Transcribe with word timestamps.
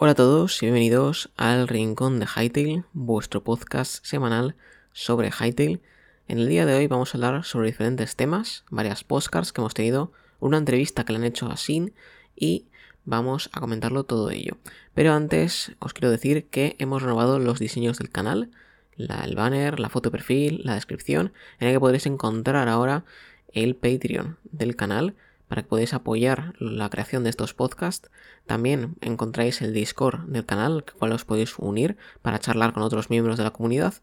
Hola 0.00 0.12
a 0.12 0.14
todos 0.14 0.62
y 0.62 0.66
bienvenidos 0.66 1.28
al 1.36 1.66
Rincón 1.66 2.20
de 2.20 2.26
Hytale, 2.26 2.84
vuestro 2.92 3.42
podcast 3.42 4.06
semanal 4.06 4.54
sobre 4.92 5.32
Hytale. 5.32 5.80
En 6.28 6.38
el 6.38 6.48
día 6.48 6.66
de 6.66 6.76
hoy 6.76 6.86
vamos 6.86 7.12
a 7.12 7.18
hablar 7.18 7.42
sobre 7.42 7.66
diferentes 7.66 8.14
temas, 8.14 8.64
varias 8.70 9.02
postcards 9.02 9.52
que 9.52 9.60
hemos 9.60 9.74
tenido, 9.74 10.12
una 10.38 10.58
entrevista 10.58 11.04
que 11.04 11.12
le 11.12 11.18
han 11.18 11.24
hecho 11.24 11.50
a 11.50 11.56
Sin 11.56 11.94
y 12.36 12.66
vamos 13.06 13.50
a 13.52 13.58
comentarlo 13.58 14.04
todo 14.04 14.30
ello. 14.30 14.56
Pero 14.94 15.14
antes 15.14 15.72
os 15.80 15.94
quiero 15.94 16.12
decir 16.12 16.46
que 16.46 16.76
hemos 16.78 17.02
renovado 17.02 17.40
los 17.40 17.58
diseños 17.58 17.98
del 17.98 18.10
canal, 18.10 18.52
el 18.96 19.34
banner, 19.34 19.80
la 19.80 19.88
foto 19.88 20.10
de 20.10 20.16
perfil, 20.16 20.60
la 20.62 20.76
descripción, 20.76 21.32
en 21.58 21.66
el 21.66 21.74
que 21.74 21.80
podréis 21.80 22.06
encontrar 22.06 22.68
ahora 22.68 23.04
el 23.52 23.74
Patreon 23.74 24.38
del 24.44 24.76
canal 24.76 25.16
para 25.48 25.62
que 25.62 25.68
podáis 25.68 25.94
apoyar 25.94 26.54
la 26.58 26.90
creación 26.90 27.24
de 27.24 27.30
estos 27.30 27.54
podcasts. 27.54 28.10
También 28.46 28.96
encontráis 29.00 29.60
el 29.62 29.72
Discord 29.72 30.20
del 30.26 30.46
canal, 30.46 30.72
al 30.72 30.84
cual 30.84 31.12
os 31.12 31.24
podéis 31.24 31.58
unir 31.58 31.96
para 32.22 32.38
charlar 32.38 32.72
con 32.72 32.82
otros 32.82 33.10
miembros 33.10 33.36
de 33.36 33.44
la 33.44 33.52
comunidad. 33.52 33.94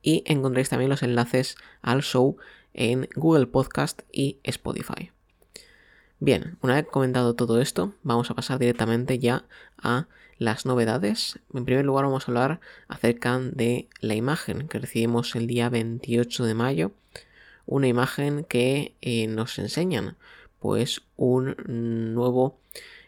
Y 0.00 0.22
encontráis 0.26 0.68
también 0.68 0.90
los 0.90 1.02
enlaces 1.02 1.56
al 1.82 2.02
show 2.02 2.36
en 2.74 3.08
Google 3.14 3.46
Podcast 3.46 4.02
y 4.10 4.38
Spotify. 4.42 5.10
Bien, 6.18 6.56
una 6.62 6.74
vez 6.74 6.86
comentado 6.86 7.34
todo 7.34 7.60
esto, 7.60 7.94
vamos 8.04 8.30
a 8.30 8.34
pasar 8.34 8.58
directamente 8.60 9.18
ya 9.18 9.44
a 9.76 10.06
las 10.38 10.66
novedades. 10.66 11.38
En 11.52 11.64
primer 11.64 11.84
lugar 11.84 12.04
vamos 12.04 12.28
a 12.28 12.30
hablar 12.30 12.60
acerca 12.88 13.38
de 13.38 13.88
la 14.00 14.14
imagen 14.14 14.68
que 14.68 14.78
recibimos 14.78 15.34
el 15.34 15.46
día 15.46 15.68
28 15.68 16.44
de 16.44 16.54
mayo. 16.54 16.92
Una 17.66 17.88
imagen 17.88 18.44
que 18.44 18.94
eh, 19.00 19.26
nos 19.26 19.58
enseñan 19.58 20.16
pues 20.62 21.02
un 21.16 21.56
nuevo 22.14 22.60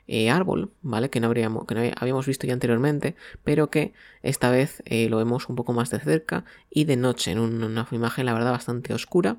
eh, 0.06 0.28
árbol, 0.28 0.70
¿vale? 0.82 1.08
Que 1.08 1.18
no, 1.20 1.28
habíamos 1.30 2.26
visto 2.26 2.46
ya 2.46 2.52
anteriormente, 2.52 3.14
pero 3.42 3.70
que 3.70 3.94
esta 4.22 4.50
vez 4.50 4.82
eh, 4.84 5.08
lo 5.08 5.16
vemos 5.16 5.48
un 5.48 5.56
poco 5.56 5.72
más 5.72 5.88
de 5.88 5.98
cerca 5.98 6.44
y 6.68 6.84
de 6.84 6.96
noche, 6.96 7.30
en 7.30 7.38
una 7.38 7.88
imagen, 7.90 8.26
la 8.26 8.34
verdad, 8.34 8.50
bastante 8.50 8.92
oscura, 8.92 9.38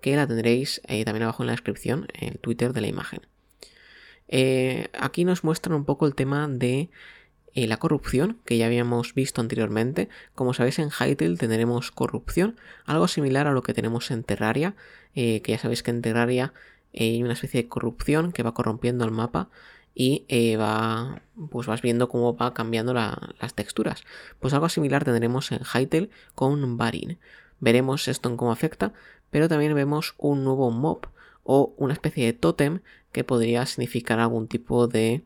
que 0.00 0.16
la 0.16 0.26
tendréis 0.26 0.80
eh, 0.88 1.04
también 1.04 1.22
abajo 1.22 1.44
en 1.44 1.46
la 1.46 1.52
descripción, 1.52 2.08
en 2.14 2.30
el 2.30 2.38
Twitter 2.40 2.72
de 2.72 2.80
la 2.80 2.88
imagen. 2.88 3.20
aquí 4.98 5.24
nos 5.24 5.44
muestran 5.44 5.76
un 5.76 5.84
poco 5.84 6.06
el 6.06 6.16
tema 6.16 6.48
de 6.48 6.90
la 7.54 7.76
corrupción 7.76 8.38
que 8.44 8.56
ya 8.58 8.66
habíamos 8.66 9.14
visto 9.14 9.40
anteriormente. 9.40 10.08
Como 10.34 10.54
sabéis, 10.54 10.80
en 10.80 10.90
Hytale 10.90 11.36
tendremos 11.36 11.92
corrupción, 11.92 12.56
algo 12.84 13.06
similar 13.06 13.46
a 13.46 13.52
lo 13.52 13.62
que 13.62 13.74
tenemos 13.74 14.10
en 14.10 14.24
Terraria, 14.24 14.74
que 15.14 15.42
ya 15.46 15.58
sabéis 15.58 15.84
que 15.84 15.90
en 15.92 16.02
Terraria 16.02 16.52
hay 16.94 17.22
una 17.22 17.34
especie 17.34 17.62
de 17.62 17.68
corrupción 17.68 18.32
que 18.32 18.42
va 18.42 18.54
corrompiendo 18.54 19.04
el 19.04 19.10
mapa 19.10 19.48
y 19.94 20.24
eh, 20.28 20.56
va, 20.56 21.22
pues 21.50 21.66
vas 21.66 21.82
viendo 21.82 22.08
cómo 22.08 22.36
va 22.36 22.54
cambiando 22.54 22.94
las 22.94 23.54
texturas. 23.54 24.04
Pues 24.38 24.54
algo 24.54 24.68
similar 24.68 25.04
tendremos 25.04 25.52
en 25.52 25.60
Hytale 25.60 26.10
con 26.34 26.76
Barin. 26.76 27.18
Veremos 27.58 28.08
esto 28.08 28.28
en 28.28 28.36
cómo 28.36 28.52
afecta, 28.52 28.92
pero 29.30 29.48
también 29.48 29.74
vemos 29.74 30.14
un 30.18 30.44
nuevo 30.44 30.70
mob 30.70 31.08
o 31.42 31.74
una 31.76 31.92
especie 31.92 32.26
de 32.26 32.32
tótem 32.32 32.80
que 33.12 33.24
podría 33.24 33.66
significar 33.66 34.20
algún 34.20 34.46
tipo 34.46 34.86
de 34.86 35.22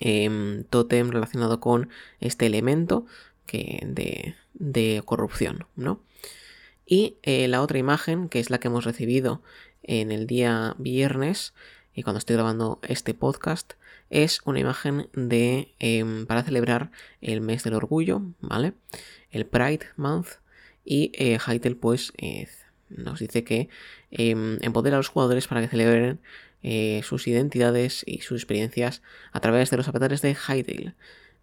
eh, 0.00 0.64
tótem 0.70 1.10
relacionado 1.10 1.60
con 1.60 1.88
este 2.20 2.46
elemento 2.46 3.06
que 3.46 3.80
de, 3.86 4.34
de 4.54 5.02
corrupción, 5.04 5.66
¿no? 5.76 6.00
Y 6.86 7.16
eh, 7.22 7.48
la 7.48 7.62
otra 7.62 7.78
imagen, 7.78 8.28
que 8.28 8.40
es 8.40 8.50
la 8.50 8.58
que 8.58 8.68
hemos 8.68 8.84
recibido 8.84 9.42
en 9.84 10.12
el 10.12 10.26
día 10.26 10.74
viernes 10.78 11.54
y 11.94 12.02
cuando 12.02 12.18
estoy 12.18 12.34
grabando 12.34 12.80
este 12.82 13.14
podcast 13.14 13.74
es 14.10 14.40
una 14.44 14.60
imagen 14.60 15.08
de 15.14 15.74
em, 15.78 16.26
para 16.26 16.42
celebrar 16.42 16.90
el 17.20 17.40
mes 17.40 17.64
del 17.64 17.74
orgullo, 17.74 18.22
¿vale? 18.40 18.74
El 19.30 19.46
Pride 19.46 19.86
Month 19.96 20.28
y 20.84 21.12
eh, 21.14 21.38
pues 21.80 22.12
eh, 22.18 22.48
nos 22.90 23.20
dice 23.20 23.44
que 23.44 23.68
eh, 24.10 24.58
empodera 24.60 24.96
a 24.96 24.98
los 24.98 25.08
jugadores 25.08 25.48
para 25.48 25.60
que 25.60 25.68
celebren 25.68 26.20
eh, 26.62 27.02
sus 27.04 27.26
identidades 27.26 28.04
y 28.06 28.20
sus 28.20 28.40
experiencias 28.40 29.02
a 29.32 29.40
través 29.40 29.70
de 29.70 29.76
los 29.76 29.86
avatares 29.86 30.22
de 30.22 30.34
Hytale. 30.34 30.94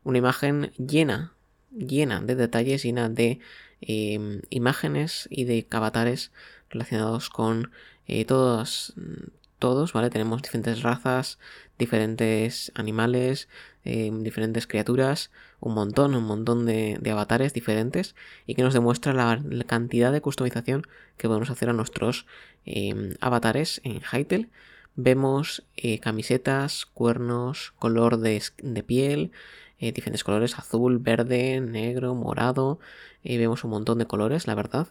Una 0.04 0.18
imagen 0.18 0.72
llena, 0.78 1.34
llena 1.72 2.22
de 2.22 2.34
detalles, 2.34 2.84
llena 2.84 3.08
de 3.08 3.40
em, 3.82 4.42
imágenes 4.50 5.28
y 5.30 5.44
de 5.44 5.68
avatares 5.70 6.32
relacionados 6.72 7.30
con 7.30 7.70
eh, 8.12 8.26
todos, 8.26 8.94
todos, 9.58 9.94
¿vale? 9.94 10.10
Tenemos 10.10 10.42
diferentes 10.42 10.82
razas, 10.84 11.40
diferentes 11.80 12.72
animales, 12.76 13.48
em, 13.86 14.22
diferentes 14.24 14.68
criaturas, 14.68 15.32
un 15.62 15.74
montón, 15.76 16.14
un 16.16 16.26
montón 16.26 16.66
de, 16.66 17.00
avatares 17.10 17.54
diferentes 17.54 18.16
y 18.48 18.56
que 18.56 18.64
nos 18.64 18.74
demuestra 18.74 19.14
la, 19.14 19.42
cantidad 19.66 20.12
de 20.12 20.20
customización 20.20 20.86
que 21.18 21.30
podemos 21.30 21.50
hacer 21.50 21.70
a 21.70 21.74
nuestros 21.74 22.26
em, 22.66 23.16
avatares 23.22 23.80
en 23.86 24.02
Hytale. 24.02 24.50
Vemos 24.96 25.64
eh, 25.78 26.00
camisetas, 26.00 26.86
cuernos, 26.86 27.72
color 27.80 28.18
de, 28.18 28.42
piel, 28.86 29.32
eh, 29.80 29.94
diferentes 29.94 30.26
colores, 30.26 30.60
azul, 30.60 31.00
verde, 31.00 31.62
negro, 31.62 32.14
morado. 32.14 32.80
vemos 33.24 33.64
un 33.64 33.72
montón 33.72 34.00
de 34.00 34.06
colores, 34.06 34.48
la 34.48 34.56
verdad. 34.56 34.88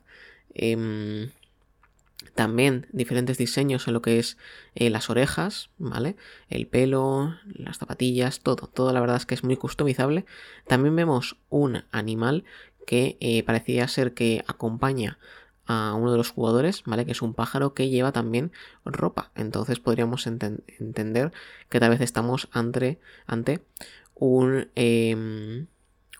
También 2.34 2.86
diferentes 2.92 3.38
diseños 3.38 3.86
en 3.86 3.94
lo 3.94 4.02
que 4.02 4.18
es 4.18 4.36
eh, 4.74 4.90
las 4.90 5.08
orejas, 5.08 5.70
¿vale? 5.78 6.16
El 6.48 6.66
pelo, 6.66 7.34
las 7.46 7.78
zapatillas, 7.78 8.40
todo. 8.40 8.66
Todo 8.66 8.92
la 8.92 9.00
verdad 9.00 9.16
es 9.16 9.26
que 9.26 9.34
es 9.34 9.44
muy 9.44 9.56
customizable. 9.56 10.26
También 10.66 10.94
vemos 10.96 11.36
un 11.48 11.84
animal 11.90 12.44
que 12.86 13.16
eh, 13.20 13.42
parecía 13.42 13.88
ser 13.88 14.14
que 14.14 14.44
acompaña 14.46 15.18
a 15.66 15.94
uno 15.94 16.10
de 16.10 16.18
los 16.18 16.30
jugadores, 16.30 16.82
¿vale? 16.84 17.06
Que 17.06 17.12
es 17.12 17.22
un 17.22 17.34
pájaro 17.34 17.74
que 17.74 17.88
lleva 17.88 18.12
también 18.12 18.52
ropa. 18.84 19.30
Entonces 19.34 19.78
podríamos 19.78 20.26
entender 20.26 21.32
que 21.68 21.80
tal 21.80 21.90
vez 21.90 22.00
estamos 22.00 22.48
ante, 22.52 23.00
ante 23.26 23.64
un... 24.14 24.68
Em, 24.74 25.68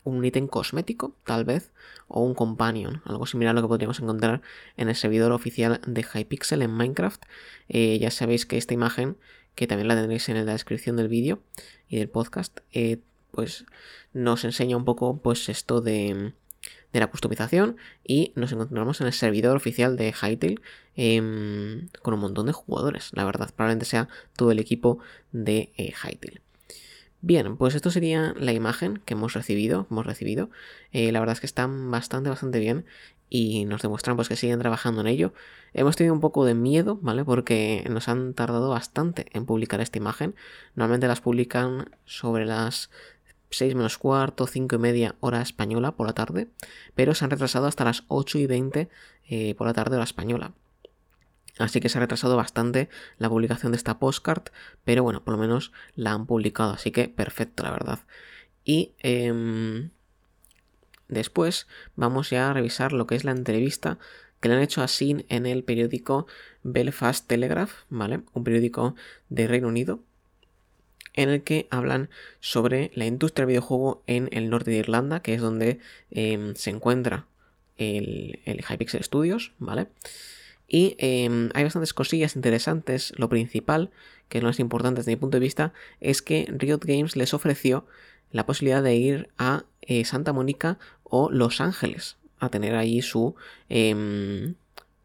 un 0.05 0.25
ítem 0.25 0.47
cosmético, 0.47 1.15
tal 1.25 1.45
vez, 1.45 1.73
o 2.09 2.23
un 2.23 2.35
companion, 2.35 3.03
algo 3.05 3.27
similar 3.27 3.53
a 3.53 3.55
lo 3.55 3.63
que 3.63 3.69
podríamos 3.69 4.01
encontrar 4.01 4.43
en 4.77 4.89
el 4.89 4.97
servidor 4.97 5.33
oficial 5.33 5.81
de 5.87 6.03
Hypixel 6.03 6.63
en 6.63 6.73
Minecraft. 6.73 7.23
Eh, 7.69 7.99
ya 7.99 8.11
sabéis 8.11 8.47
que 8.47 8.57
esta 8.57 8.75
imagen, 8.75 9.17
que 9.55 9.67
también 9.67 9.89
la 9.89 9.95
tendréis 9.95 10.29
en 10.29 10.45
la 10.45 10.53
descripción 10.53 10.97
del 10.97 11.09
vídeo 11.09 11.41
y 11.89 11.99
del 11.99 12.09
podcast, 12.09 12.61
eh, 12.73 12.99
pues 13.31 13.65
nos 14.13 14.45
enseña 14.45 14.77
un 14.77 14.85
poco 14.85 15.19
pues 15.19 15.49
esto 15.49 15.81
de, 15.81 16.33
la 16.93 17.07
customización 17.07 17.77
y 18.05 18.33
nos 18.35 18.53
encontramos 18.53 19.01
en 19.01 19.07
el 19.07 19.13
servidor 19.13 19.57
oficial 19.57 19.97
de 19.97 20.13
Hytale 20.13 20.57
em, 20.97 21.89
con 22.03 22.15
un 22.15 22.21
montón 22.21 22.47
de 22.47 22.53
jugadores, 22.53 23.11
la 23.13 23.25
verdad, 23.25 23.51
probablemente 23.55 23.87
sea 23.87 24.09
todo 24.37 24.51
el 24.51 24.59
equipo 24.59 24.99
de 25.31 25.73
eh, 25.77 25.93
Hytale. 25.93 26.41
Bien, 27.23 27.57
pues 27.59 27.75
esto 27.75 27.91
sería 27.91 28.35
la 28.39 28.53
imagen 28.53 29.03
que 29.05 29.15
hemos 29.15 29.35
recibido. 29.35 29.87
Hemos 29.91 30.07
recibido. 30.07 30.51
Eh, 30.93 31.13
la 31.13 31.21
verdad 31.21 31.35
es 31.35 31.41
que 31.41 31.47
están 31.47 31.91
bastante, 31.91 32.31
bastante 32.31 32.59
bien 32.59 32.87
y 33.29 33.65
nos 33.67 33.83
demuestran 33.83 34.17
pues 34.17 34.29
que 34.29 34.37
siguen 34.37 34.59
trabajando 34.59 35.03
en 35.03 35.07
ello. 35.07 35.35
Hemos 35.75 35.97
tenido 35.97 36.15
un 36.15 36.21
poco 36.21 36.45
de 36.45 36.55
miedo, 36.55 36.99
¿vale? 37.03 37.25
Porque 37.25 37.87
nos 37.91 38.09
han 38.09 38.35
tardado 38.35 38.71
bastante 38.71 39.27
en 39.33 39.45
publicar 39.47 39.81
esta 39.81 39.99
imagen. 39.99 40.35
Normalmente 40.75 41.09
las 41.09 41.21
publican 41.21 41.91
sobre 42.07 42.47
las 42.47 42.91
6 43.51 43.75
menos 43.75 43.99
cuarto, 43.99 44.47
5 44.47 44.77
y 44.77 44.79
media 44.79 45.15
hora 45.21 45.43
española 45.43 45.93
por 45.93 46.07
la 46.07 46.15
tarde, 46.15 46.49
pero 46.95 47.15
se 47.15 47.25
han 47.25 47.31
retrasado 47.31 47.67
hasta 47.67 47.85
las 47.85 48.05
8 48.09 48.39
y 48.39 48.47
20 48.47 48.89
eh, 49.29 49.55
por 49.57 49.67
la 49.67 49.75
tarde 49.75 49.97
hora 49.97 50.05
española. 50.05 50.53
Así 51.61 51.81
que 51.81 51.89
se 51.89 51.99
ha 51.99 52.01
retrasado 52.01 52.37
bastante 52.37 52.89
la 53.19 53.29
publicación 53.29 53.73
de 53.73 53.77
esta 53.77 53.99
postcard, 53.99 54.45
pero 54.85 55.03
bueno, 55.03 55.23
por 55.23 55.35
lo 55.35 55.39
menos 55.39 55.73
la 55.95 56.13
han 56.13 56.27
publicado, 56.27 56.73
así 56.73 56.91
que 56.91 57.09
perfecto, 57.09 57.63
la 57.63 57.71
verdad. 57.71 58.01
Y 58.65 58.93
em, 59.01 59.91
después 61.09 61.67
vamos 61.97 62.31
ya 62.31 62.51
a 62.51 62.55
revisar 62.55 62.93
lo 62.93 63.07
que 63.07 63.15
es 63.15 63.25
la 63.25 63.33
entrevista 63.33 63.99
que 64.41 64.49
le 64.49 64.55
han 64.55 64.63
hecho 64.63 64.83
a 64.83 64.89
Sin 64.89 65.27
en 65.29 65.45
el 65.45 65.63
periódico 65.63 66.27
Belfast 66.63 67.27
Telegraph, 67.27 67.73
¿vale? 67.91 68.23
Un 68.33 68.43
periódico 68.43 68.95
de 69.29 69.47
Reino 69.47 69.69
Unido, 69.69 70.01
en 71.13 71.29
el 71.29 71.43
que 71.43 71.69
hablan 71.71 72.09
sobre 72.41 72.91
la 72.95 73.05
industria 73.05 73.45
del 73.45 73.53
videojuego 73.53 74.03
en 74.07 74.31
el 74.33 74.49
norte 74.49 74.71
de 74.71 74.79
Irlanda, 74.79 75.21
que 75.21 75.35
es 75.35 75.43
donde 75.43 75.79
em, 76.11 76.55
se 76.55 76.71
encuentra 76.71 77.27
el, 77.77 78.41
el 78.47 78.65
Hypixel 78.67 79.05
Studios, 79.05 79.53
¿vale? 79.59 79.89
Y 80.73 80.95
em, 80.99 81.51
hay 81.53 81.65
bastantes 81.65 81.93
cosillas 81.93 82.37
interesantes. 82.37 83.13
Lo 83.17 83.29
principal, 83.29 83.91
que 84.29 84.39
es 84.39 84.43
lo 84.45 84.49
más 84.51 84.61
importante 84.61 85.01
desde 85.01 85.11
mi 85.11 85.17
punto 85.17 85.37
de 85.37 85.41
vista, 85.41 85.73
es 86.01 86.23
que 86.23 86.47
Riot 86.49 86.85
Games 86.85 87.17
les 87.17 87.35
ofreció 87.35 87.87
la 88.31 88.47
posibilidad 88.47 88.81
de 88.81 88.95
ir 88.95 89.31
a 89.37 89.65
eh, 89.83 90.05
Santa 90.05 90.33
Mónica 90.33 90.79
o 91.03 91.29
Los 91.29 91.61
Ángeles 91.61 92.19
a 92.39 92.51
tener 92.51 92.77
allí 92.77 93.03
su, 93.03 93.35
em, 93.69 94.55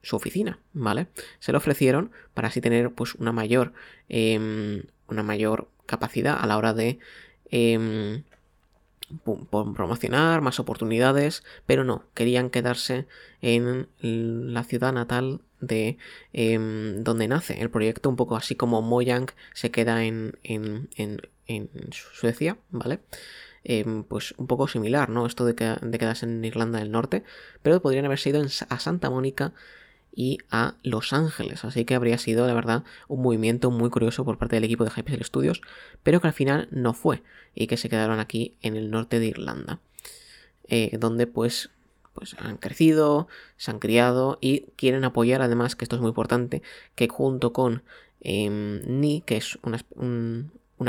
su 0.04 0.16
oficina, 0.16 0.60
¿vale? 0.74 1.08
Se 1.40 1.52
lo 1.52 1.58
ofrecieron 1.58 2.12
para 2.36 2.50
así 2.50 2.62
tener 2.62 2.92
pues 2.92 3.16
una 3.16 3.32
mayor, 3.32 3.74
em, 4.08 4.84
una 5.08 5.24
mayor 5.24 5.68
capacidad 5.88 6.38
a 6.40 6.46
la 6.46 6.58
hora 6.58 6.76
de 6.76 7.00
promocionar, 9.76 10.42
más 10.42 10.60
oportunidades, 10.60 11.44
pero 11.66 11.84
no, 11.84 12.04
querían 12.14 12.52
quedarse 12.52 13.08
en 13.42 13.88
la 14.00 14.64
ciudad 14.64 14.94
natal 14.94 15.42
de 15.62 15.98
em, 16.34 17.04
donde 17.04 17.28
nace 17.28 17.62
el 17.62 17.70
proyecto, 17.70 18.10
un 18.10 18.16
poco 18.16 18.36
así 18.36 18.56
como 18.56 18.82
Mojang 18.82 19.28
se 19.54 19.72
queda 19.72 20.04
en, 20.04 20.38
en, 20.44 20.90
en, 20.96 21.70
Suecia, 21.92 22.58
¿vale? 22.70 23.00
Em, 23.64 24.04
pues 24.04 24.34
un 24.38 24.48
poco 24.48 24.68
similar, 24.68 25.10
¿no? 25.10 25.26
Esto 25.26 25.46
de, 25.46 25.54
de 25.54 25.98
quedarse 25.98 26.26
en 26.26 26.44
Irlanda 26.44 26.80
del 26.80 26.92
Norte, 26.92 27.24
pero 27.62 27.82
podrían 27.82 28.06
haberse 28.06 28.30
ido 28.30 28.44
a 28.70 28.80
Santa 28.80 29.10
Mónica 29.10 29.54
y 30.16 30.40
a 30.50 30.76
Los 30.82 31.14
Ángeles. 31.14 31.66
Así 31.66 31.86
que 31.86 31.94
habría 31.94 32.18
sido, 32.18 32.48
la 32.48 32.54
verdad, 32.54 32.84
un 33.08 33.22
movimiento 33.22 33.70
muy 33.70 33.90
curioso 33.90 34.24
por 34.24 34.38
parte 34.38 34.56
del 34.56 34.64
equipo 34.64 34.86
de 34.86 34.92
Hypixel 34.96 35.24
Studios, 35.26 35.62
pero 36.02 36.22
que 36.22 36.28
al 36.28 36.34
final 36.34 36.68
no 36.72 36.94
fue 36.94 37.22
y 37.54 37.68
que 37.68 37.78
se 37.78 37.90
quedaron 37.90 38.20
aquí 38.20 38.58
en 38.62 38.76
el 38.76 38.90
norte 38.90 39.20
de 39.20 39.28
Irlanda, 39.28 39.80
eh, 40.68 40.98
donde 40.98 41.28
pues, 41.28 41.70
pues 42.16 42.36
han 42.40 42.58
crecido, 42.58 43.28
se 43.58 43.70
han 43.70 43.80
criado 43.80 44.40
y 44.42 44.62
quieren 44.78 45.04
apoyar, 45.04 45.42
además, 45.42 45.76
que 45.76 45.86
esto 45.86 45.98
es 45.98 46.02
muy 46.02 46.10
importante, 46.10 46.64
que 46.96 47.08
junto 47.10 47.54
con 47.54 47.84
em, 48.22 48.82
NI, 48.88 49.22
que 49.22 49.38
es 49.38 49.60
una, 49.62 49.80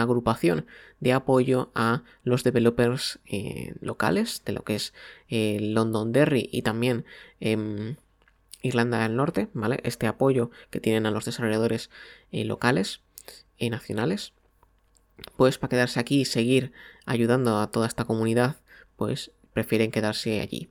agrupación 0.02 0.66
de 1.00 1.12
apoyo 1.12 1.70
a 1.74 2.04
los 2.22 2.44
developers 2.44 3.18
eh, 3.26 3.74
locales 3.80 4.42
de 4.44 4.52
lo 4.52 4.62
que 4.62 4.76
es 4.76 4.94
eh, 5.28 5.58
London 5.60 6.12
Derry 6.12 6.48
y 6.52 6.62
también 6.62 7.04
em, 7.40 7.96
Irlanda 8.62 9.02
del 9.02 9.16
Norte, 9.16 9.48
¿vale? 9.52 9.80
Este 9.82 10.06
apoyo 10.06 10.50
que 10.70 10.80
tienen 10.80 11.06
a 11.06 11.10
los 11.10 11.24
desarrolladores 11.24 11.90
eh, 12.30 12.44
locales 12.44 13.00
y 13.58 13.70
nacionales. 13.70 14.32
Pues 15.36 15.58
para 15.58 15.70
quedarse 15.70 15.98
aquí 15.98 16.20
y 16.20 16.24
seguir 16.24 16.72
ayudando 17.04 17.58
a 17.58 17.70
toda 17.70 17.86
esta 17.86 18.04
comunidad, 18.04 18.56
pues 18.96 19.32
prefieren 19.52 19.90
quedarse 19.90 20.40
allí. 20.40 20.68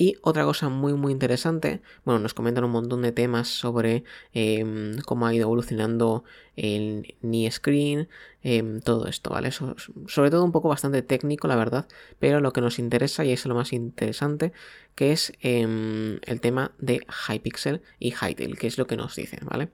Y 0.00 0.14
otra 0.22 0.44
cosa 0.44 0.68
muy 0.68 0.92
muy 0.94 1.10
interesante, 1.10 1.82
bueno, 2.04 2.20
nos 2.20 2.32
comentan 2.32 2.62
un 2.62 2.70
montón 2.70 3.02
de 3.02 3.10
temas 3.10 3.48
sobre 3.48 4.04
em, 4.32 4.96
cómo 4.98 5.26
ha 5.26 5.34
ido 5.34 5.42
evolucionando 5.42 6.22
el 6.54 7.16
Ni 7.20 7.50
Screen, 7.50 8.08
em, 8.44 8.80
todo 8.80 9.08
esto, 9.08 9.30
¿vale? 9.30 9.50
sobre 9.50 10.30
todo 10.30 10.44
un 10.44 10.52
poco 10.52 10.68
bastante 10.68 11.02
técnico, 11.02 11.48
la 11.48 11.56
verdad, 11.56 11.88
pero 12.20 12.40
lo 12.40 12.52
que 12.52 12.60
nos 12.60 12.78
interesa 12.78 13.24
y 13.24 13.32
es 13.32 13.44
lo 13.44 13.56
más 13.56 13.72
interesante, 13.72 14.52
que 14.94 15.10
es 15.10 15.32
em, 15.40 16.20
el 16.26 16.40
tema 16.40 16.70
de 16.78 17.00
Hypixel 17.28 17.82
y 17.98 18.12
Hytale, 18.12 18.54
que 18.56 18.68
es 18.68 18.78
lo 18.78 18.86
que 18.86 18.96
nos 18.96 19.16
dicen, 19.16 19.40
¿vale? 19.50 19.70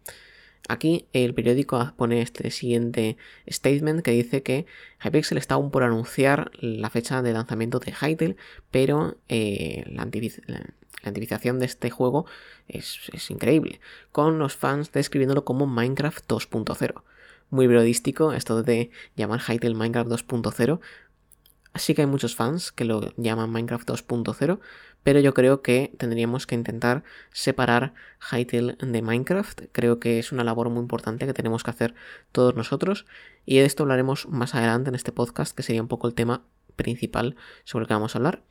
Aquí 0.68 1.06
el 1.12 1.34
periódico 1.34 1.92
pone 1.96 2.22
este 2.22 2.50
siguiente 2.50 3.18
statement 3.46 4.02
que 4.02 4.12
dice 4.12 4.42
que 4.42 4.64
Hypixel 5.04 5.36
está 5.36 5.56
aún 5.56 5.70
por 5.70 5.82
anunciar 5.82 6.50
la 6.58 6.88
fecha 6.88 7.20
de 7.20 7.34
lanzamiento 7.34 7.80
de 7.80 7.92
Hytale, 7.92 8.36
pero 8.70 9.18
eh, 9.28 9.84
la, 9.88 10.02
antivización 11.02 11.58
de 11.58 11.66
este 11.66 11.90
juego 11.90 12.24
es, 12.66 12.98
increíble, 13.28 13.80
con 14.10 14.38
los 14.38 14.56
fans 14.56 14.90
describiéndolo 14.90 15.44
como 15.44 15.66
Minecraft 15.66 16.26
2.0. 16.26 17.02
Muy 17.50 17.66
periodístico 17.66 18.32
esto 18.32 18.62
de 18.62 18.90
llamar 19.16 19.40
Hytale 19.40 19.74
Minecraft 19.74 20.10
2.0. 20.10 20.80
Así 21.74 21.92
que 21.92 22.02
hay 22.02 22.06
muchos 22.06 22.36
fans 22.36 22.70
que 22.70 22.84
lo 22.84 23.12
llaman 23.16 23.50
Minecraft 23.50 23.90
2.0, 23.90 24.60
pero 25.02 25.20
yo 25.20 25.34
creo 25.34 25.60
que 25.60 25.92
tendríamos 25.98 26.46
que 26.46 26.54
intentar 26.54 27.02
separar 27.32 27.94
Hytale 28.30 28.76
de 28.80 29.02
Minecraft. 29.02 29.62
Creo 29.72 29.98
que 29.98 30.20
es 30.20 30.30
una 30.30 30.44
labor 30.44 30.70
muy 30.70 30.80
importante 30.80 31.26
que 31.26 31.34
tenemos 31.34 31.64
que 31.64 31.70
hacer 31.70 31.94
todos 32.30 32.54
nosotros 32.54 33.06
y 33.44 33.58
de 33.58 33.64
esto 33.64 33.82
hablaremos 33.82 34.28
más 34.28 34.54
adelante 34.54 34.88
en 34.88 34.94
este 34.94 35.10
podcast, 35.10 35.54
que 35.54 35.64
sería 35.64 35.82
un 35.82 35.88
poco 35.88 36.06
el 36.06 36.14
tema 36.14 36.44
principal 36.76 37.34
sobre 37.64 37.82
el 37.82 37.88
que 37.88 37.94
vamos 37.94 38.14
a 38.14 38.18
hablar. 38.18 38.44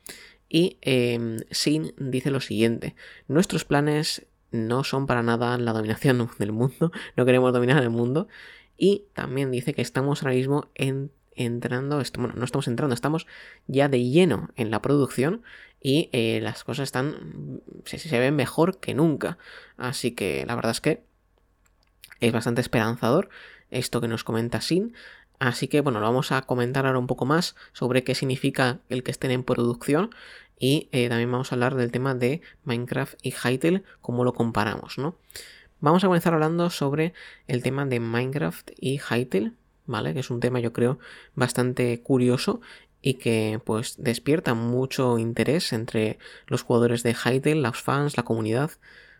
Y 0.50 0.76
eh, 0.82 1.38
Sin 1.50 1.94
dice 1.96 2.30
lo 2.30 2.40
siguiente, 2.40 2.94
nuestros 3.26 3.64
planes 3.64 4.26
no 4.50 4.84
son 4.84 5.06
para 5.06 5.22
nada 5.22 5.56
la 5.56 5.72
dominación 5.72 6.28
del 6.38 6.52
mundo, 6.52 6.92
no 7.16 7.24
queremos 7.24 7.54
dominar 7.54 7.82
el 7.82 7.90
mundo. 7.90 8.28
Y 8.76 9.04
también 9.14 9.50
dice 9.50 9.72
que 9.72 9.82
estamos 9.82 10.22
ahora 10.22 10.34
mismo 10.34 10.68
entrando, 11.36 12.02
bueno, 12.18 12.34
no 12.36 12.44
estamos 12.44 12.68
entrando, 12.68 12.94
estamos 12.94 13.26
ya 13.66 13.88
de 13.88 14.02
lleno 14.04 14.50
en 14.56 14.70
la 14.70 14.82
producción 14.82 15.42
y 15.80 16.08
eh, 16.12 16.40
las 16.42 16.64
cosas 16.64 16.84
están, 16.84 17.60
se, 17.84 17.98
se 17.98 18.18
ven 18.18 18.36
mejor 18.36 18.78
que 18.78 18.94
nunca. 18.94 19.38
Así 19.76 20.12
que 20.12 20.44
la 20.46 20.54
verdad 20.54 20.72
es 20.72 20.80
que 20.80 21.04
es 22.20 22.32
bastante 22.32 22.60
esperanzador 22.60 23.28
esto 23.70 24.00
que 24.00 24.08
nos 24.08 24.24
comenta 24.24 24.60
Sin. 24.60 24.94
Así 25.38 25.68
que 25.68 25.80
bueno, 25.80 26.00
lo 26.00 26.06
vamos 26.06 26.32
a 26.32 26.42
comentar 26.42 26.86
ahora 26.86 26.98
un 26.98 27.06
poco 27.06 27.26
más 27.26 27.56
sobre 27.72 28.04
qué 28.04 28.14
significa 28.14 28.80
el 28.88 29.02
que 29.02 29.10
estén 29.10 29.30
en 29.30 29.42
producción 29.42 30.10
y 30.58 30.88
eh, 30.92 31.08
también 31.08 31.30
vamos 31.30 31.50
a 31.50 31.56
hablar 31.56 31.74
del 31.74 31.90
tema 31.90 32.14
de 32.14 32.40
Minecraft 32.64 33.14
y 33.22 33.32
Hytale, 33.32 33.82
cómo 34.00 34.24
lo 34.24 34.32
comparamos, 34.32 34.98
¿no? 34.98 35.16
Vamos 35.80 36.04
a 36.04 36.06
comenzar 36.06 36.32
hablando 36.32 36.70
sobre 36.70 37.12
el 37.46 37.62
tema 37.62 37.84
de 37.84 38.00
Minecraft 38.00 38.70
y 38.78 38.98
Hytale, 38.98 39.52
¿vale? 39.86 40.14
Que 40.14 40.20
es 40.20 40.30
un 40.30 40.40
tema 40.40 40.60
yo 40.60 40.72
creo 40.72 40.98
bastante 41.34 42.00
curioso 42.02 42.60
y 43.02 43.14
que 43.14 43.60
pues 43.64 43.96
despierta 43.98 44.54
mucho 44.54 45.18
interés 45.18 45.72
entre 45.72 46.18
los 46.46 46.62
jugadores 46.62 47.02
de 47.02 47.14
Hytale, 47.14 47.56
los 47.56 47.82
fans, 47.82 48.16
la 48.16 48.22
comunidad, 48.22 48.70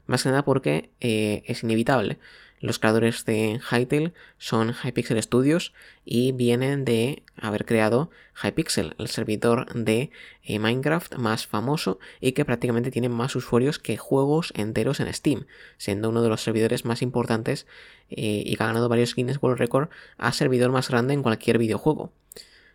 más 0.07 0.23
que 0.23 0.31
nada 0.31 0.45
porque 0.45 0.91
eh, 1.01 1.43
es 1.47 1.63
inevitable. 1.63 2.19
Los 2.65 2.79
creadores 2.79 3.27
de 3.27 3.61
Hytale 3.61 4.15
son 4.39 4.73
Hypixel 4.73 5.23
Studios 5.23 5.75
y 6.07 6.33
vienen 6.33 6.87
de 6.87 7.23
haber 7.37 7.67
creado 7.67 8.11
Hypixel, 8.43 8.95
el 8.99 9.09
servidor 9.09 9.71
de 9.75 10.11
eh, 10.43 10.59
Minecraft 10.59 11.17
más 11.17 11.47
famoso 11.47 11.99
y 12.23 12.33
que 12.33 12.47
prácticamente 12.47 12.91
tiene 12.91 13.11
más 13.11 13.37
usuarios 13.37 13.79
que 13.79 13.99
juegos 13.99 14.55
enteros 14.57 15.01
en 15.01 15.13
Steam, 15.13 15.45
siendo 15.77 16.09
uno 16.09 16.23
de 16.23 16.31
los 16.31 16.43
servidores 16.43 16.87
más 16.87 17.03
importantes 17.03 17.67
eh, 18.09 18.43
y 18.47 18.57
que 18.57 18.63
ha 18.63 18.69
ganado 18.69 18.89
varios 18.89 19.15
Guinness 19.15 19.43
World 19.43 19.59
Record 19.59 19.91
a 20.17 20.33
servidor 20.33 20.73
más 20.73 20.89
grande 20.89 21.13
en 21.13 21.23
cualquier 21.23 21.59
videojuego 21.59 22.15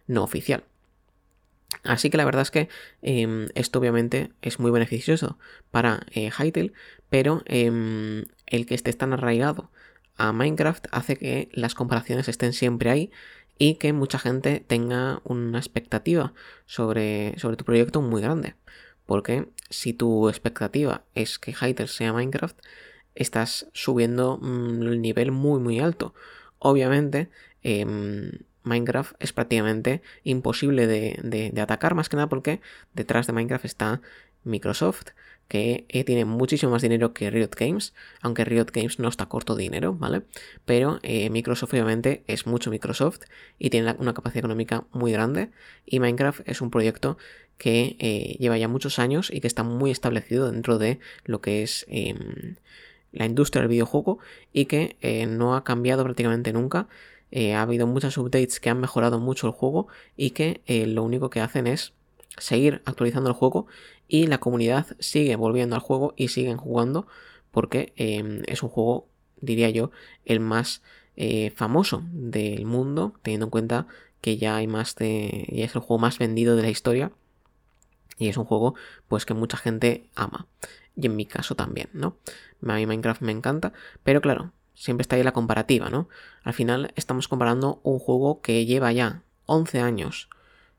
no 0.06 0.24
oficial. 0.24 0.65
Así 1.83 2.12
que 2.12 2.18
la 2.18 2.25
verdad 2.25 2.44
es 2.44 2.51
que 2.51 2.69
em, 3.01 3.47
esto 3.56 3.80
obviamente 3.80 4.30
es 4.44 4.59
muy 4.59 4.69
beneficioso 4.69 5.39
para 5.71 6.06
eh, 6.12 6.30
Hytale, 6.30 6.74
pero 7.09 7.41
em, 7.45 8.25
el 8.45 8.68
que 8.68 8.75
esté 8.75 8.94
tan 8.94 9.13
arraigado 9.13 9.71
a 10.19 10.31
Minecraft 10.31 10.86
hace 10.92 11.18
que 11.18 11.50
las 11.54 11.74
comparaciones 11.74 12.27
estén 12.27 12.54
siempre 12.54 12.92
ahí 12.92 13.12
y 13.57 13.75
que 13.75 13.94
mucha 13.94 14.19
gente 14.19 14.63
tenga 14.66 15.21
una 15.24 15.57
expectativa 15.57 16.33
sobre, 16.66 17.33
sobre 17.39 17.57
tu 17.57 17.66
proyecto 17.66 18.01
muy 18.01 18.22
grande. 18.22 18.55
Porque 19.05 19.50
si 19.70 19.93
tu 19.93 20.29
expectativa 20.29 21.03
es 21.15 21.39
que 21.39 21.53
Hytale 21.53 21.88
sea 21.88 22.13
Minecraft, 22.13 22.58
estás 23.15 23.67
subiendo 23.74 24.38
mm, 24.38 24.84
el 24.84 25.01
nivel 25.01 25.32
muy 25.32 25.60
muy 25.60 25.79
alto. 25.79 26.13
Obviamente, 26.60 27.29
em, 27.63 28.32
Minecraft 28.63 29.15
es 29.20 29.34
prácticamente 29.34 30.01
imposible 30.24 30.86
de, 30.88 31.62
atacar, 31.62 31.96
más 31.96 32.10
que 32.10 32.17
nada 32.17 32.29
porque 32.29 32.62
detrás 32.93 33.27
de 33.27 33.34
Minecraft 33.34 33.65
está 33.65 34.01
Microsoft, 34.43 35.10
que 35.50 35.86
eh, 35.89 36.03
tiene 36.06 36.24
muchísimo 36.25 36.72
más 36.72 36.84
dinero 36.84 37.12
que 37.12 37.29
Riot 37.29 37.50
Games, 37.58 37.94
aunque 38.22 38.46
Riot 38.46 38.68
Games 38.72 39.00
no 39.00 39.10
está 39.10 39.25
corto 39.25 39.56
de 39.56 39.63
dinero, 39.63 39.94
¿vale? 39.96 40.22
Pero 40.63 41.00
eh, 41.01 41.29
Microsoft 41.32 41.74
obviamente 41.74 42.24
es 42.27 42.46
mucho 42.46 42.70
Microsoft 42.70 43.22
y 43.58 43.72
tiene 43.72 43.96
una 43.98 44.13
capacidad 44.13 44.39
económica 44.39 44.86
muy 44.91 45.12
grande 45.12 45.50
y 45.86 46.00
Minecraft 46.00 46.48
es 46.48 46.62
un 46.62 46.70
proyecto 46.70 47.18
que 47.58 47.98
eh, 48.00 48.38
lleva 48.39 48.60
ya 48.60 48.68
muchos 48.68 49.00
años 49.00 49.32
y 49.34 49.41
que 49.41 49.48
está 49.48 49.63
muy 49.63 49.89
establecido 49.89 50.50
dentro 50.51 50.77
de 50.77 51.00
lo 51.25 51.41
que 51.41 51.63
es 51.63 51.84
em, 51.89 52.56
la 53.12 53.25
industria 53.25 53.63
del 53.63 53.70
videojuego 53.70 54.20
y 54.53 54.65
que 54.65 54.98
no 55.27 55.56
ha 55.56 55.63
cambiado 55.63 56.03
prácticamente 56.03 56.53
nunca 56.53 56.88
ha 57.34 57.62
habido 57.62 57.88
muchas 57.88 58.18
updates 58.18 58.60
que 58.60 58.70
han 58.70 58.79
mejorado 58.79 59.20
mucho 59.20 59.48
el 59.48 59.53
juego 59.53 59.88
y 60.15 60.32
que 60.32 60.62
lo 60.88 61.03
único 61.03 61.29
que 61.32 61.41
hacen 61.41 61.68
es 61.68 61.94
seguir 62.39 62.81
actualizando 62.86 63.29
el 63.29 63.36
juego 63.36 63.67
y 64.08 64.27
la 64.27 64.39
comunidad 64.39 64.88
sigue 65.00 65.36
volviendo 65.36 65.75
al 65.75 65.81
juego 65.81 66.13
y 66.17 66.29
siguen 66.29 66.58
jugando 66.58 67.08
porque 67.51 67.93
em, 67.96 68.43
es 68.48 68.63
un 68.63 68.69
juego, 68.69 69.08
diría 69.41 69.69
yo, 69.69 69.91
el 70.25 70.39
más 70.39 70.81
eh, 71.15 71.51
famoso 71.55 72.03
del 72.12 72.65
mundo, 72.65 73.13
teniendo 73.24 73.48
en 73.48 73.50
cuenta 73.51 73.88
que 74.22 74.38
ya 74.38 74.55
hay 74.55 74.67
más 74.67 74.96
de. 74.96 75.46
es 75.50 75.75
el 75.75 75.81
juego 75.81 76.00
más 76.00 76.17
vendido 76.17 76.55
de 76.55 76.63
la 76.63 76.69
historia. 76.69 77.12
Y 78.17 78.27
es 78.27 78.38
un 78.38 78.46
juego, 78.46 78.75
pues, 79.08 79.25
que 79.25 79.34
mucha 79.34 79.58
gente 79.58 80.10
ama. 80.15 80.48
Y 80.96 81.05
en 81.05 81.15
mi 81.15 81.25
caso 81.25 81.55
también, 81.55 81.89
¿no? 81.93 82.17
A 82.67 82.75
mí 82.75 82.86
Minecraft 82.86 83.22
me 83.22 83.31
encanta. 83.31 83.72
Pero 84.03 84.19
claro, 84.19 84.51
siempre 84.74 85.03
está 85.03 85.15
ahí 85.15 85.24
la 85.24 85.31
comparativa, 85.31 85.89
¿no? 85.89 86.10
Al 86.43 86.53
final 86.53 86.91
estamos 86.96 87.27
comparando 87.29 87.79
un 87.84 88.00
juego 88.00 88.41
que 88.41 88.65
lleva 88.65 88.91
ya 88.91 89.24
11 89.46 89.79
años 89.79 90.29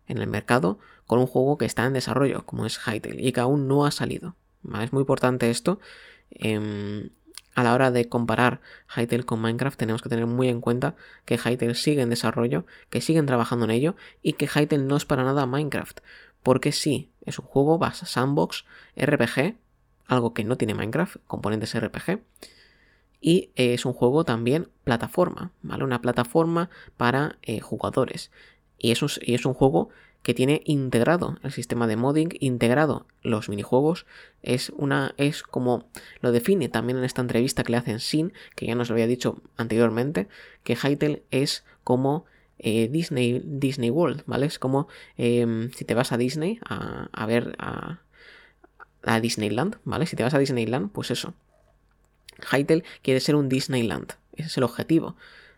en 0.06 0.18
el 0.18 0.26
mercado 0.26 0.78
con 1.10 1.18
un 1.18 1.26
juego 1.26 1.58
que 1.58 1.64
está 1.64 1.86
en 1.86 1.92
desarrollo, 1.92 2.46
como 2.46 2.66
es 2.66 2.78
Hytale, 2.78 3.20
y 3.20 3.32
que 3.32 3.40
aún 3.40 3.66
no 3.66 3.84
ha 3.84 3.90
salido. 3.90 4.36
Es 4.80 4.92
muy 4.92 5.00
importante 5.00 5.50
esto. 5.50 5.80
Em, 6.30 7.10
a 7.56 7.64
la 7.64 7.74
hora 7.74 7.90
de 7.90 8.08
comparar 8.08 8.60
Hytale 8.94 9.24
con 9.24 9.40
Minecraft 9.40 9.76
tenemos 9.76 10.02
que 10.02 10.08
tener 10.08 10.26
muy 10.26 10.48
en 10.48 10.60
cuenta 10.60 10.94
que 11.24 11.36
Hytale 11.36 11.74
sigue 11.74 12.02
en 12.02 12.10
desarrollo, 12.10 12.64
que 12.90 13.00
siguen 13.00 13.26
trabajando 13.26 13.64
en 13.64 13.72
ello 13.72 13.96
y 14.22 14.34
que 14.34 14.46
Hytale 14.46 14.84
no 14.84 14.96
es 14.96 15.04
para 15.04 15.24
nada 15.24 15.46
Minecraft. 15.46 15.98
Porque 16.44 16.70
sí, 16.70 17.10
es 17.26 17.40
un 17.40 17.46
juego 17.46 17.76
base 17.76 18.06
sandbox, 18.06 18.64
RPG, 18.94 19.56
algo 20.06 20.32
que 20.32 20.44
no 20.44 20.56
tiene 20.56 20.74
Minecraft, 20.74 21.16
componentes 21.26 21.76
RPG. 21.76 22.20
Y 23.20 23.50
es 23.56 23.84
un 23.84 23.94
juego 23.94 24.22
también 24.22 24.68
plataforma, 24.84 25.50
¿vale? 25.62 25.82
Una 25.82 26.02
plataforma 26.02 26.70
para 26.96 27.36
eh, 27.42 27.58
jugadores. 27.58 28.30
Y 28.78 28.92
y 28.92 29.34
es 29.34 29.44
un 29.44 29.54
juego 29.54 29.90
que 30.22 30.34
tiene 30.34 30.62
integrado 30.64 31.38
el 31.42 31.52
sistema 31.52 31.86
de 31.86 31.96
modding, 31.96 32.30
integrado 32.40 33.06
los 33.22 33.48
minijuegos, 33.48 34.06
es 34.42 34.70
una 34.70 35.14
es 35.16 35.42
como 35.42 35.88
lo 36.20 36.32
define 36.32 36.68
también 36.68 36.98
en 36.98 37.04
esta 37.04 37.22
entrevista 37.22 37.62
que 37.62 37.72
le 37.72 37.78
hacen 37.78 38.00
Sin, 38.00 38.32
que 38.54 38.66
ya 38.66 38.74
nos 38.74 38.88
lo 38.88 38.94
había 38.94 39.06
dicho 39.06 39.42
anteriormente, 39.56 40.28
que 40.62 40.76
Hytale 40.76 41.22
es 41.30 41.64
como 41.84 42.26
eh, 42.58 42.88
Disney, 42.88 43.42
Disney 43.44 43.88
World, 43.88 44.22
¿vale? 44.26 44.46
Es 44.46 44.58
como 44.58 44.88
em, 45.16 45.70
si 45.72 45.84
te 45.84 45.94
vas 45.94 46.12
a 46.12 46.18
Disney 46.18 46.60
a, 46.68 47.26
ver 47.26 47.56
a, 47.58 48.00
a, 49.02 49.20
Disneyland, 49.20 49.76
¿vale? 49.84 50.04
Si 50.06 50.16
te 50.16 50.22
vas 50.22 50.34
a 50.34 50.38
Disneyland, 50.38 50.92
pues 50.92 51.10
eso. 51.10 51.32
Hytale 52.52 52.84
quiere 53.02 53.20
ser 53.20 53.36
un 53.36 53.48
Disneyland, 53.48 54.12
ese 54.34 54.48
es 54.48 54.56
el 54.58 54.64
objetivo. 54.64 55.16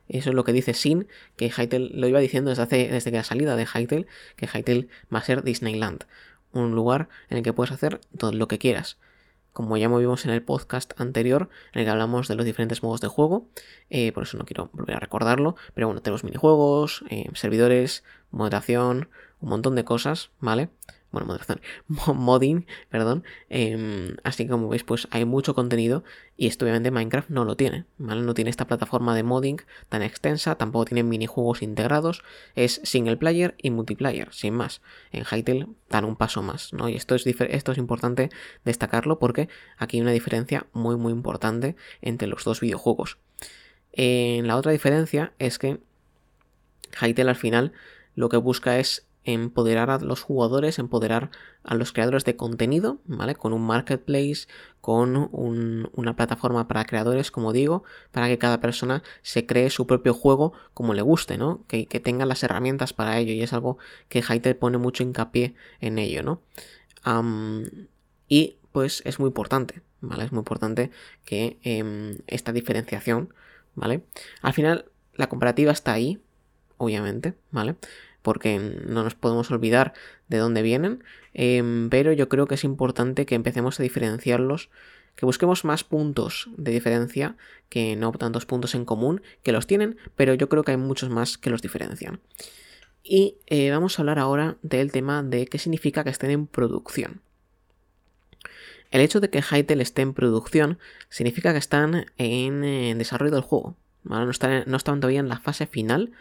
Eso 0.08 0.30
es 0.30 0.34
lo 0.34 0.44
que 0.44 0.52
dice 0.52 0.74
Sin, 0.74 1.08
que 1.36 1.50
Hytale 1.50 1.90
lo 1.92 2.06
iba 2.06 2.20
diciendo 2.20 2.50
desde, 2.50 2.62
hace, 2.62 2.88
desde 2.88 3.10
la 3.10 3.24
salida 3.24 3.56
de 3.56 3.66
Hytale, 3.66 4.06
que 4.36 4.46
Hytale 4.46 4.88
va 5.12 5.20
a 5.20 5.22
ser 5.22 5.42
Disneyland, 5.42 6.04
un 6.52 6.74
lugar 6.74 7.08
en 7.28 7.38
el 7.38 7.42
que 7.42 7.52
puedes 7.52 7.72
hacer 7.72 8.00
todo 8.16 8.32
lo 8.32 8.48
que 8.48 8.58
quieras. 8.58 8.98
Como 9.52 9.76
ya 9.76 9.88
movimos 9.88 10.24
en 10.24 10.30
el 10.30 10.42
podcast 10.42 10.98
anterior, 10.98 11.50
en 11.72 11.80
el 11.80 11.86
que 11.86 11.90
hablamos 11.90 12.26
de 12.26 12.36
los 12.36 12.46
diferentes 12.46 12.82
modos 12.82 13.02
de 13.02 13.08
juego, 13.08 13.48
eh, 13.90 14.10
por 14.12 14.22
eso 14.22 14.38
no 14.38 14.46
quiero 14.46 14.70
volver 14.72 14.96
a 14.96 15.00
recordarlo, 15.00 15.56
pero 15.74 15.88
bueno, 15.88 16.00
tenemos 16.00 16.24
minijuegos, 16.24 17.04
eh, 17.10 17.28
servidores, 17.34 18.02
moderación, 18.30 19.10
un 19.40 19.48
montón 19.50 19.74
de 19.74 19.84
cosas, 19.84 20.30
¿vale? 20.40 20.70
Bueno, 21.12 21.26
moderación, 21.26 21.60
modding, 21.88 22.66
perdón. 22.88 23.22
Em, 23.50 24.16
así 24.24 24.44
que 24.44 24.50
como 24.50 24.68
veis, 24.68 24.82
pues 24.82 25.06
hay 25.10 25.24
mucho 25.24 25.54
contenido 25.54 26.02
y 26.36 26.46
esto 26.46 26.64
obviamente 26.64 26.90
Minecraft 26.90 27.30
no 27.30 27.44
lo 27.44 27.56
tiene. 27.56 27.84
No 27.98 28.34
tiene 28.34 28.50
esta 28.50 28.66
plataforma 28.66 29.14
de 29.14 29.22
modding 29.22 29.58
tan 29.88 30.02
extensa, 30.02 30.56
tampoco 30.56 30.86
tiene 30.86 31.02
minijuegos 31.02 31.62
integrados, 31.62 32.24
es 32.54 32.80
single 32.82 33.18
player 33.18 33.54
y 33.58 33.70
multiplayer, 33.70 34.32
sin 34.32 34.54
más. 34.54 34.80
En 35.12 35.24
Hytale 35.24 35.68
dan 35.90 36.04
un 36.04 36.16
paso 36.16 36.42
más, 36.42 36.72
¿no? 36.72 36.88
Y 36.88 36.96
esto 36.96 37.14
es, 37.14 37.26
esto 37.26 37.72
es 37.72 37.78
importante 37.78 38.30
destacarlo 38.64 39.18
porque 39.18 39.48
aquí 39.76 39.98
hay 39.98 40.00
una 40.00 40.12
diferencia 40.12 40.66
muy, 40.72 40.96
muy 40.96 41.12
importante 41.12 41.76
entre 42.00 42.26
los 42.26 42.44
dos 42.44 42.60
videojuegos. 42.60 43.18
la 43.94 44.56
otra 44.56 44.72
diferencia 44.72 45.34
es 45.38 45.58
que 45.58 45.78
Hytale 47.00 47.30
al 47.30 47.36
final 47.36 47.72
lo 48.14 48.28
que 48.28 48.36
busca 48.36 48.78
es 48.78 49.06
empoderar 49.24 49.90
a 49.90 49.98
los 49.98 50.22
jugadores, 50.22 50.78
empoderar 50.78 51.30
a 51.62 51.74
los 51.74 51.92
creadores 51.92 52.24
de 52.24 52.36
contenido, 52.36 52.98
¿vale? 53.04 53.34
Con 53.34 53.52
un 53.52 53.62
marketplace, 53.62 54.46
con 54.80 55.28
una 55.32 56.16
plataforma 56.16 56.66
para 56.66 56.84
creadores, 56.84 57.30
como 57.30 57.52
digo, 57.52 57.84
para 58.10 58.26
que 58.28 58.38
cada 58.38 58.60
persona 58.60 59.02
se 59.22 59.46
cree 59.46 59.70
su 59.70 59.86
propio 59.86 60.14
juego 60.14 60.52
como 60.74 60.94
le 60.94 61.02
guste, 61.02 61.38
¿no? 61.38 61.64
Que, 61.68 61.86
tenga 61.86 62.26
las 62.26 62.42
herramientas 62.42 62.92
para 62.92 63.18
ello 63.18 63.32
y 63.32 63.42
es 63.42 63.52
algo 63.52 63.78
que 64.08 64.22
Hytale 64.22 64.56
pone 64.56 64.78
mucho 64.78 65.02
hincapié 65.02 65.54
en 65.80 65.98
ello, 65.98 66.22
¿no? 66.22 66.42
y 68.28 68.56
pues 68.70 69.02
es 69.04 69.18
muy 69.18 69.28
importante, 69.28 69.82
¿vale? 70.00 70.24
Es 70.24 70.32
muy 70.32 70.38
importante 70.40 70.90
que 71.24 71.58
em, 71.62 72.18
esta 72.28 72.52
diferenciación, 72.52 73.34
¿vale? 73.74 74.04
Al 74.40 74.52
final 74.52 74.86
la 75.14 75.28
comparativa 75.28 75.72
está 75.72 75.92
ahí, 75.92 76.20
obviamente, 76.78 77.34
¿vale? 77.50 77.76
Porque 78.22 78.58
no 78.58 79.04
nos 79.04 79.14
podemos 79.14 79.50
olvidar 79.50 79.92
de 80.28 80.38
dónde 80.38 80.62
vienen, 80.62 81.04
em, 81.34 81.90
pero 81.90 82.12
yo 82.12 82.28
creo 82.28 82.46
que 82.46 82.54
es 82.54 82.64
importante 82.64 83.26
que 83.26 83.34
empecemos 83.34 83.78
a 83.78 83.82
diferenciarlos, 83.82 84.70
que 85.16 85.26
busquemos 85.26 85.64
más 85.64 85.84
puntos 85.84 86.48
de 86.56 86.72
diferencia, 86.72 87.36
que 87.68 87.96
no 87.96 88.12
tantos 88.12 88.46
puntos 88.46 88.74
en 88.74 88.84
común, 88.84 89.22
que 89.42 89.52
los 89.52 89.66
tienen, 89.66 89.98
pero 90.16 90.34
yo 90.34 90.48
creo 90.48 90.64
que 90.64 90.72
hay 90.72 90.78
muchos 90.78 91.10
más 91.10 91.36
que 91.36 91.50
los 91.50 91.62
diferencian. 91.62 92.20
Y 93.02 93.36
eh, 93.46 93.70
vamos 93.70 93.98
a 93.98 94.02
hablar 94.02 94.18
ahora 94.18 94.56
del 94.62 94.92
tema 94.92 95.22
de 95.22 95.46
qué 95.46 95.58
significa 95.58 96.04
que 96.04 96.10
estén 96.10 96.30
en 96.30 96.46
producción. 96.46 97.20
El 98.90 99.00
hecho 99.00 99.20
de 99.20 99.30
que 99.30 99.42
Hytale 99.42 99.82
esté 99.82 100.02
en 100.02 100.12
producción 100.12 100.78
significa 101.08 101.52
que 101.52 101.58
están 101.58 102.06
en, 102.18 102.62
eh, 102.62 102.94
desarrollo 102.94 103.32
del 103.32 103.40
juego. 103.40 103.74
No, 104.04 104.30
están, 104.30 104.64
no 104.66 104.76
están 104.76 105.00
todavía 105.00 105.20
en 105.20 105.28
la 105.28 105.40
fase 105.40 105.66
final 105.66 106.12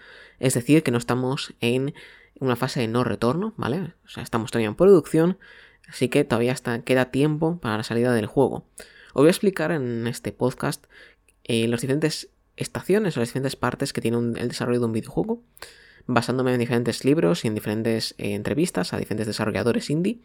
es 0.41 0.55
decir, 0.55 0.83
que 0.83 0.91
no 0.91 0.97
estamos 0.97 1.53
en 1.61 1.93
una 2.39 2.55
fase 2.55 2.81
de 2.81 2.87
no 2.87 3.03
retorno, 3.03 3.53
¿vale? 3.57 3.93
O 4.03 4.09
sea, 4.09 4.23
estamos 4.23 4.49
todavía 4.49 4.69
en 4.69 4.75
producción, 4.75 5.37
así 5.87 6.09
que 6.09 6.23
todavía 6.23 6.51
está, 6.51 6.81
queda 6.81 7.11
tiempo 7.11 7.59
para 7.61 7.77
la 7.77 7.83
salida 7.83 8.11
del 8.13 8.25
juego. 8.25 8.65
Os 9.13 9.21
voy 9.21 9.27
a 9.27 9.31
explicar 9.31 9.71
en 9.71 10.07
este 10.07 10.31
podcast 10.31 10.85
eh, 11.43 11.67
las 11.67 11.81
diferentes 11.81 12.29
estaciones 12.57 13.15
o 13.15 13.19
las 13.19 13.29
diferentes 13.29 13.55
partes 13.55 13.93
que 13.93 14.01
tiene 14.01 14.17
el 14.17 14.47
desarrollo 14.47 14.79
de 14.79 14.85
un 14.87 14.93
videojuego, 14.93 15.43
basándome 16.07 16.53
en 16.53 16.59
diferentes 16.59 17.05
libros 17.05 17.45
y 17.45 17.47
en 17.47 17.53
diferentes 17.53 18.15
eh, 18.17 18.33
entrevistas 18.33 18.93
a 18.93 18.97
diferentes 18.97 19.27
desarrolladores 19.27 19.91
indie 19.91 20.21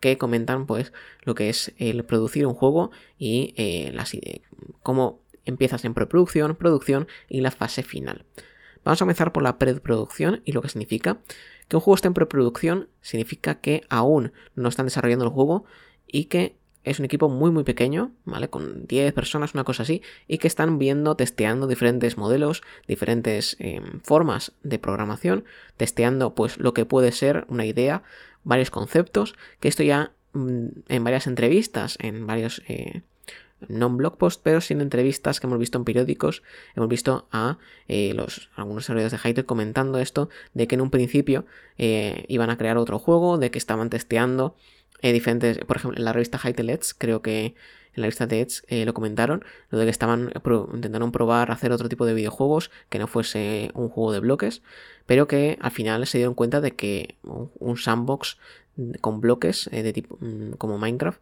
que 0.00 0.18
comentan 0.18 0.66
pues 0.66 0.92
lo 1.22 1.36
que 1.36 1.48
es 1.48 1.72
el 1.76 2.04
producir 2.04 2.44
un 2.48 2.54
juego 2.54 2.90
y 3.16 3.54
eh, 3.56 3.92
las, 3.94 4.16
cómo 4.82 5.21
empiezas 5.44 5.84
en 5.84 5.94
preproducción, 5.94 6.56
producción 6.56 7.08
y 7.28 7.40
la 7.40 7.50
fase 7.50 7.82
final. 7.82 8.24
Vamos 8.84 9.00
a 9.00 9.04
comenzar 9.04 9.32
por 9.32 9.42
la 9.42 9.58
preproducción 9.58 10.42
y 10.44 10.52
lo 10.52 10.62
que 10.62 10.68
significa. 10.68 11.18
Que 11.68 11.76
un 11.76 11.80
juego 11.80 11.94
esté 11.94 12.08
en 12.08 12.14
preproducción 12.14 12.88
significa 13.00 13.60
que 13.60 13.82
aún 13.88 14.32
no 14.54 14.68
están 14.68 14.86
desarrollando 14.86 15.24
el 15.24 15.30
juego 15.30 15.64
y 16.06 16.24
que 16.24 16.56
es 16.84 16.98
un 16.98 17.04
equipo 17.04 17.28
muy 17.28 17.50
muy 17.50 17.62
pequeño, 17.62 18.12
¿vale? 18.24 18.48
Con 18.48 18.86
10 18.86 19.12
personas, 19.12 19.54
una 19.54 19.64
cosa 19.64 19.84
así, 19.84 20.02
y 20.26 20.38
que 20.38 20.48
están 20.48 20.78
viendo, 20.78 21.16
testeando 21.16 21.68
diferentes 21.68 22.16
modelos, 22.16 22.62
diferentes 22.88 23.56
em, 23.60 24.00
formas 24.00 24.52
de 24.64 24.78
programación, 24.78 25.44
testeando 25.76 26.34
pues 26.34 26.58
lo 26.58 26.74
que 26.74 26.84
puede 26.84 27.12
ser 27.12 27.46
una 27.48 27.66
idea, 27.66 28.02
varios 28.42 28.70
conceptos, 28.70 29.36
que 29.60 29.68
esto 29.68 29.84
ya 29.84 30.12
mm, 30.32 30.66
en 30.88 31.04
varias 31.04 31.28
entrevistas, 31.28 31.96
en 32.00 32.26
varios 32.26 32.62
eh, 32.66 33.02
no 33.68 33.86
en 33.86 33.96
blog 33.96 34.16
post, 34.16 34.40
pero 34.42 34.60
sin 34.60 34.80
entrevistas 34.80 35.40
que 35.40 35.46
hemos 35.46 35.58
visto 35.58 35.78
en 35.78 35.84
periódicos, 35.84 36.42
hemos 36.74 36.88
visto 36.88 37.26
a 37.32 37.58
eh, 37.88 38.16
algunos 38.56 38.84
desarrolladores 38.84 39.12
de 39.12 39.28
Hytale 39.28 39.46
comentando 39.46 39.98
esto, 39.98 40.28
de 40.54 40.66
que 40.66 40.74
en 40.74 40.80
un 40.80 40.90
principio 40.90 41.44
eh, 41.78 42.24
iban 42.28 42.50
a 42.50 42.58
crear 42.58 42.76
otro 42.76 42.98
juego, 42.98 43.38
de 43.38 43.50
que 43.50 43.58
estaban 43.58 43.90
testeando 43.90 44.56
eh, 45.00 45.12
diferentes, 45.12 45.58
por 45.58 45.76
ejemplo, 45.76 45.98
en 45.98 46.04
la 46.04 46.12
revista 46.12 46.38
Hytale 46.38 46.72
Edge, 46.72 46.92
creo 46.98 47.22
que 47.22 47.54
en 47.94 48.00
la 48.00 48.02
revista 48.04 48.26
de 48.26 48.40
Edge 48.40 48.86
lo 48.86 48.94
comentaron, 48.94 49.44
lo 49.68 49.78
de 49.78 49.84
que 49.84 49.90
estaban 49.90 50.32
intentaron 50.72 51.12
probar 51.12 51.50
hacer 51.50 51.72
otro 51.72 51.90
tipo 51.90 52.06
de 52.06 52.14
videojuegos 52.14 52.70
que 52.88 52.98
no 52.98 53.06
fuese 53.06 53.70
un 53.74 53.90
juego 53.90 54.12
de 54.12 54.20
bloques, 54.20 54.62
pero 55.04 55.28
que 55.28 55.58
al 55.60 55.72
final 55.72 56.06
se 56.06 56.16
dieron 56.16 56.34
cuenta 56.34 56.62
de 56.62 56.70
que 56.70 57.16
un 57.22 57.76
sandbox 57.76 58.38
con 59.02 59.20
bloques 59.20 59.68
de 59.70 59.92
tipo 59.92 60.16
mm, 60.20 60.52
como 60.52 60.78
Minecraft 60.78 61.20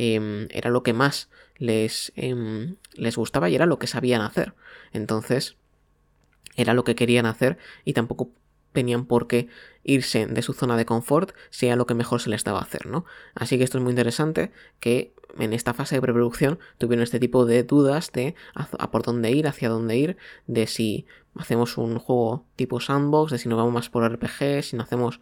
Em, 0.00 0.46
era 0.52 0.70
lo 0.70 0.84
que 0.84 0.92
más 0.92 1.28
les, 1.56 2.12
em, 2.14 2.76
les 2.94 3.16
gustaba 3.16 3.50
y 3.50 3.56
era 3.56 3.66
lo 3.66 3.80
que 3.80 3.88
sabían 3.88 4.20
hacer. 4.20 4.54
Entonces, 4.92 5.56
era 6.54 6.72
lo 6.72 6.84
que 6.84 6.94
querían 6.94 7.26
hacer 7.26 7.58
y 7.84 7.94
tampoco 7.94 8.30
tenían 8.72 9.06
por 9.06 9.26
qué 9.26 9.48
irse 9.82 10.26
de 10.26 10.42
su 10.42 10.52
zona 10.52 10.76
de 10.76 10.86
confort 10.86 11.32
sea 11.50 11.74
lo 11.74 11.86
que 11.86 11.94
mejor 11.94 12.20
se 12.20 12.30
les 12.30 12.44
daba 12.44 12.60
hacer, 12.60 12.86
¿no? 12.86 13.06
Así 13.34 13.58
que 13.58 13.64
esto 13.64 13.78
es 13.78 13.82
muy 13.82 13.90
interesante 13.90 14.52
que 14.78 15.14
en 15.36 15.52
esta 15.52 15.74
fase 15.74 15.96
de 15.96 16.00
preproducción 16.00 16.60
tuvieron 16.78 17.02
este 17.02 17.18
tipo 17.18 17.44
de 17.44 17.64
dudas 17.64 18.12
de 18.12 18.36
a, 18.54 18.92
por 18.92 19.02
dónde 19.02 19.32
ir, 19.32 19.48
hacia 19.48 19.68
dónde 19.68 19.96
ir, 19.96 20.16
de 20.46 20.68
si 20.68 21.06
hacemos 21.34 21.76
un 21.76 21.98
juego 21.98 22.44
tipo 22.54 22.78
sandbox, 22.78 23.32
de 23.32 23.38
si 23.38 23.48
nos 23.48 23.58
vamos 23.58 23.74
más 23.74 23.90
por 23.90 24.08
RPG, 24.08 24.62
si 24.62 24.76
no 24.76 24.84
hacemos 24.84 25.18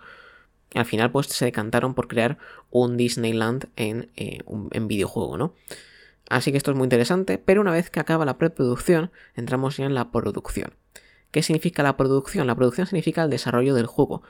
al 0.74 0.84
final 0.84 1.10
pues 1.10 1.28
se 1.28 1.44
decantaron 1.44 1.94
por 1.94 2.08
crear 2.08 2.38
un 2.70 2.96
Disneyland 2.96 3.68
en, 3.76 4.10
eh, 4.16 4.40
en 4.46 4.88
videojuego, 4.88 5.38
¿no? 5.38 5.54
Así 6.28 6.50
que 6.50 6.58
esto 6.58 6.72
es 6.72 6.76
muy 6.76 6.86
interesante, 6.86 7.38
pero 7.38 7.60
una 7.60 7.70
vez 7.70 7.88
que 7.88 8.00
acaba 8.00 8.24
la 8.24 8.36
preproducción, 8.36 9.10
entramos 9.34 9.76
ya 9.76 9.86
en 9.86 9.94
la 9.94 10.10
producción. 10.10 10.74
¿Qué 11.30 11.42
significa 11.42 11.82
la 11.82 11.96
producción? 11.96 12.46
La 12.46 12.54
producción 12.54 12.86
significa 12.86 13.22
el 13.22 13.30
desarrollo 13.30 13.74
del 13.74 13.86
juego. 13.86 14.22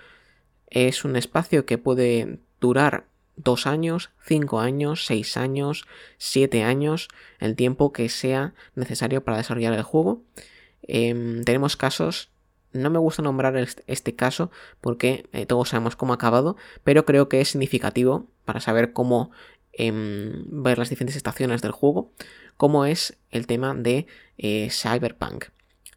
Es 0.69 1.05
un 1.05 1.17
espacio 1.17 1.65
que 1.65 1.79
puede 1.79 2.41
durar 2.61 3.07
dos 3.37 3.67
años, 3.67 4.11
cinco 4.25 4.61
años, 4.61 5.07
seis 5.07 5.37
años, 5.37 5.87
siete 6.19 6.65
años, 6.65 7.09
el 7.39 7.55
tiempo 7.55 7.93
que 7.93 8.09
sea 8.09 8.55
necesario 8.75 9.23
para 9.25 9.39
desarrollar 9.39 9.73
el 9.75 9.83
juego. 9.83 10.23
Em, 10.83 11.45
tenemos 11.45 11.77
casos 11.77 12.31
no 12.77 12.91
me 12.91 12.99
gusta 12.99 13.23
nombrar 13.23 13.57
este 13.57 14.15
caso 14.15 14.51
porque 14.81 15.29
eh, 15.33 15.47
todos 15.47 15.71
sabemos 15.71 15.97
cómo 15.97 16.13
ha 16.13 16.17
acabado, 16.17 16.57
pero 16.85 17.05
creo 17.05 17.29
que 17.29 17.41
es 17.41 17.49
significativo 17.49 18.27
para 18.45 18.61
saber 18.61 18.93
cómo 18.93 19.31
em, 19.73 20.45
ver 20.47 20.79
las 20.79 20.91
diferentes 20.91 21.17
estaciones 21.17 21.63
del 21.63 21.73
juego, 21.73 22.13
como 22.57 22.87
es 22.87 23.19
el 23.31 23.47
tema 23.47 23.75
de 23.75 24.07
eh, 24.39 24.69
Cyberpunk. 24.71 25.47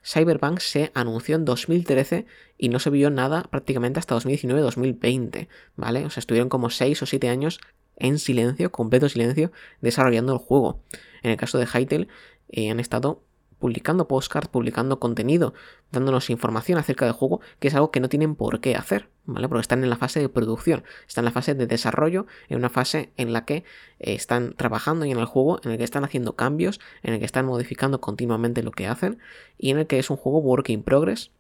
Cyberpunk 0.04 0.60
se 0.60 0.92
anunció 0.94 1.36
en 1.36 1.46
2013 1.46 2.26
y 2.58 2.70
no 2.70 2.80
se 2.80 2.90
vio 2.90 3.10
nada 3.10 3.44
prácticamente 3.44 4.00
hasta 4.00 4.16
2019-2020, 4.16 5.48
¿vale? 5.76 6.06
O 6.06 6.10
sea, 6.10 6.22
estuvieron 6.22 6.50
como 6.50 6.70
6 6.70 7.04
o 7.04 7.06
7 7.06 7.30
años 7.30 7.60
en 7.96 8.18
silencio, 8.18 8.72
completo 8.72 9.10
silencio, 9.10 9.52
desarrollando 9.82 10.34
el 10.34 10.40
juego. 10.40 10.82
En 11.22 11.32
el 11.32 11.38
caso 11.38 11.58
de 11.58 11.68
Hytale, 11.68 12.08
eh, 12.50 12.72
han 12.72 12.80
estado 12.80 13.24
publicando 13.60 14.08
postcards, 14.08 14.48
publicando 14.48 15.00
contenido, 15.00 15.54
dándonos 15.92 16.30
información 16.30 16.78
acerca 16.78 17.06
del 17.06 17.14
juego, 17.14 17.42
que 17.60 17.68
es 17.68 17.76
algo 17.76 17.92
que 17.92 18.00
no 18.00 18.10
tienen 18.10 18.36
por 18.36 18.62
qué 18.62 18.76
hacer, 18.76 19.10
¿vale? 19.26 19.48
Porque 19.48 19.62
están 19.62 19.84
en 19.84 19.90
la 19.90 19.98
fase 19.98 20.20
de 20.20 20.30
producción, 20.30 20.84
están 21.08 21.24
en 21.24 21.26
la 21.26 21.32
fase 21.32 21.54
de 21.54 21.68
desarrollo, 21.68 22.26
en 22.48 22.58
una 22.58 22.70
fase 22.70 23.12
en 23.18 23.34
la 23.34 23.46
que 23.46 23.58
eh, 24.00 24.14
están 24.14 24.54
trabajando 24.54 25.06
y 25.06 25.12
en 25.12 25.20
el 25.20 25.26
juego, 25.26 25.60
en 25.64 25.72
el 25.72 25.78
que 25.78 25.84
están 25.84 26.04
haciendo 26.04 26.36
cambios, 26.36 26.80
en 27.04 27.14
el 27.14 27.20
que 27.20 27.26
están 27.26 27.46
modificando 27.46 28.02
continuamente 28.02 28.64
lo 28.64 28.72
que 28.72 28.88
hacen 28.88 29.20
y 29.58 29.72
en 29.72 29.80
el 29.80 29.88
que 29.88 30.00
es 30.00 30.10
un 30.10 30.18
juego 30.18 30.40
work 30.40 30.70
in 30.70 30.84
progress 30.84 31.32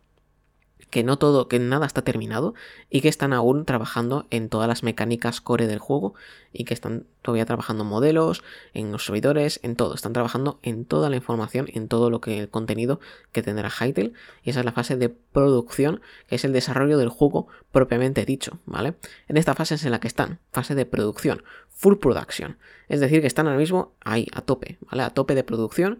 que 0.89 1.03
no 1.03 1.17
todo, 1.17 1.47
que 1.47 1.59
nada 1.59 1.85
está 1.85 2.01
terminado 2.01 2.55
y 2.89 3.01
que 3.01 3.09
están 3.09 3.33
aún 3.33 3.65
trabajando 3.65 4.25
en 4.29 4.49
todas 4.49 4.67
las 4.67 4.83
mecánicas 4.83 5.41
core 5.41 5.67
del 5.67 5.79
juego 5.79 6.13
y 6.51 6.63
que 6.63 6.73
están 6.73 7.05
todavía 7.21 7.45
trabajando 7.45 7.83
modelos, 7.83 8.43
en 8.73 8.91
los 8.91 9.05
servidores, 9.05 9.59
en 9.63 9.75
todo. 9.75 9.93
Están 9.93 10.13
trabajando 10.13 10.59
en 10.63 10.85
toda 10.85 11.09
la 11.09 11.15
información, 11.15 11.67
en 11.73 11.87
todo 11.87 12.09
lo 12.09 12.21
que 12.21 12.39
el 12.39 12.49
contenido 12.49 12.99
que 13.31 13.43
tendrá 13.43 13.69
Hytale 13.69 14.13
y 14.43 14.49
esa 14.49 14.59
es 14.59 14.65
la 14.65 14.71
fase 14.71 14.95
de 14.97 15.09
producción, 15.09 16.01
que 16.27 16.35
es 16.35 16.45
el 16.45 16.53
desarrollo 16.53 16.97
del 16.97 17.09
juego 17.09 17.47
propiamente 17.71 18.25
dicho, 18.25 18.59
¿vale? 18.65 18.95
En 19.27 19.37
esta 19.37 19.53
fase 19.53 19.75
es 19.75 19.85
en 19.85 19.91
la 19.91 19.99
que 19.99 20.07
están, 20.07 20.39
fase 20.51 20.73
de 20.75 20.85
producción, 20.85 21.43
full 21.69 21.95
production. 21.95 22.57
Es 22.87 22.99
decir, 22.99 23.21
que 23.21 23.27
están 23.27 23.47
ahora 23.47 23.59
mismo 23.59 23.93
ahí, 24.01 24.27
a 24.33 24.41
tope, 24.41 24.77
¿vale? 24.89 25.03
A 25.03 25.11
tope 25.11 25.35
de 25.35 25.43
producción 25.43 25.99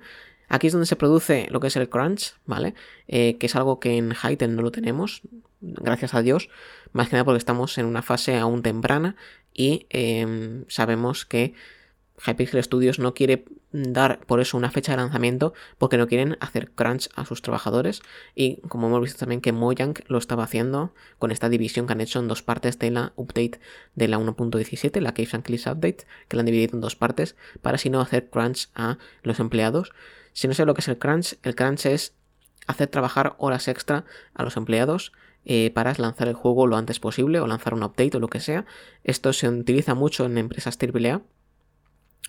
Aquí 0.50 0.68
es 0.68 0.74
donde 0.74 0.88
se 0.88 0.96
produce 0.96 1.48
lo 1.51 1.60
que 1.60 1.68
es 1.68 1.75
el 1.75 1.89
crunch, 1.89 2.34
¿vale? 2.46 2.74
Eh, 3.08 3.38
que 3.38 3.46
es 3.46 3.56
algo 3.56 3.79
que 3.79 3.98
en 3.98 4.13
Hytale 4.13 4.53
no 4.53 4.62
lo 4.62 4.72
tenemos, 4.72 5.22
gracias 5.62 6.13
a 6.13 6.22
Dios, 6.22 6.50
más 6.91 7.10
que 7.10 7.13
nada 7.13 7.25
porque 7.25 7.38
estamos 7.38 7.77
en 7.77 7.86
una 7.86 8.01
fase 8.01 8.38
aún 8.38 8.63
temprana 8.63 9.15
y 9.53 9.86
em, 9.89 10.65
sabemos 10.68 11.25
que 11.25 11.53
Hypixel 12.25 12.63
Studios 12.63 12.99
no 12.99 13.13
quiere 13.13 13.45
dar 13.71 14.19
por 14.25 14.39
eso 14.39 14.57
una 14.57 14.71
fecha 14.71 14.93
de 14.93 14.97
lanzamiento 14.97 15.53
porque 15.77 15.97
no 15.97 16.07
quieren 16.07 16.38
hacer 16.39 16.71
crunch 16.71 17.09
a 17.15 17.25
sus 17.25 17.41
trabajadores 17.41 18.01
y 18.35 18.57
como 18.67 18.88
hemos 18.88 19.01
visto 19.01 19.19
también 19.19 19.41
que 19.41 19.51
Mojang 19.51 19.93
lo 20.07 20.17
estaba 20.17 20.43
haciendo 20.43 20.93
con 21.19 21.31
esta 21.31 21.49
división 21.49 21.85
que 21.85 21.93
han 21.93 22.01
hecho 22.01 22.19
en 22.19 22.27
dos 22.27 22.41
partes 22.41 22.79
de 22.79 22.91
la 22.91 23.13
update 23.15 23.59
de 23.95 24.07
la 24.07 24.17
1.17, 24.17 24.99
la 25.01 25.13
Caves 25.13 25.33
and 25.33 25.43
Cliffs 25.43 25.67
Update, 25.67 26.05
que 26.27 26.35
la 26.35 26.41
han 26.41 26.45
dividido 26.47 26.75
en 26.75 26.81
dos 26.81 26.95
partes 26.95 27.35
para 27.61 27.75
así 27.75 27.89
no 27.89 28.01
hacer 28.01 28.29
crunch 28.29 28.69
a 28.75 28.97
los 29.23 29.39
empleados. 29.39 29.91
Si 30.33 30.47
no 30.47 30.53
sé 30.53 30.65
lo 30.65 30.73
que 30.73 30.81
es 30.81 30.88
el 30.88 30.97
crunch, 30.97 31.38
el 31.43 31.55
crunch 31.55 31.85
es 31.85 32.13
hacer 32.67 32.88
trabajar 32.88 33.35
horas 33.38 33.67
extra 33.67 34.05
a 34.33 34.43
los 34.43 34.57
empleados 34.57 35.11
eh, 35.45 35.71
para 35.73 35.93
lanzar 35.97 36.27
el 36.27 36.33
juego 36.33 36.67
lo 36.67 36.75
antes 36.75 36.99
posible 36.99 37.39
o 37.39 37.47
lanzar 37.47 37.73
un 37.73 37.83
update 37.83 38.17
o 38.17 38.19
lo 38.19 38.27
que 38.27 38.39
sea. 38.39 38.65
Esto 39.03 39.33
se 39.33 39.47
utiliza 39.47 39.95
mucho 39.95 40.25
en 40.25 40.38
empresas 40.38 40.77
AAA 40.77 41.21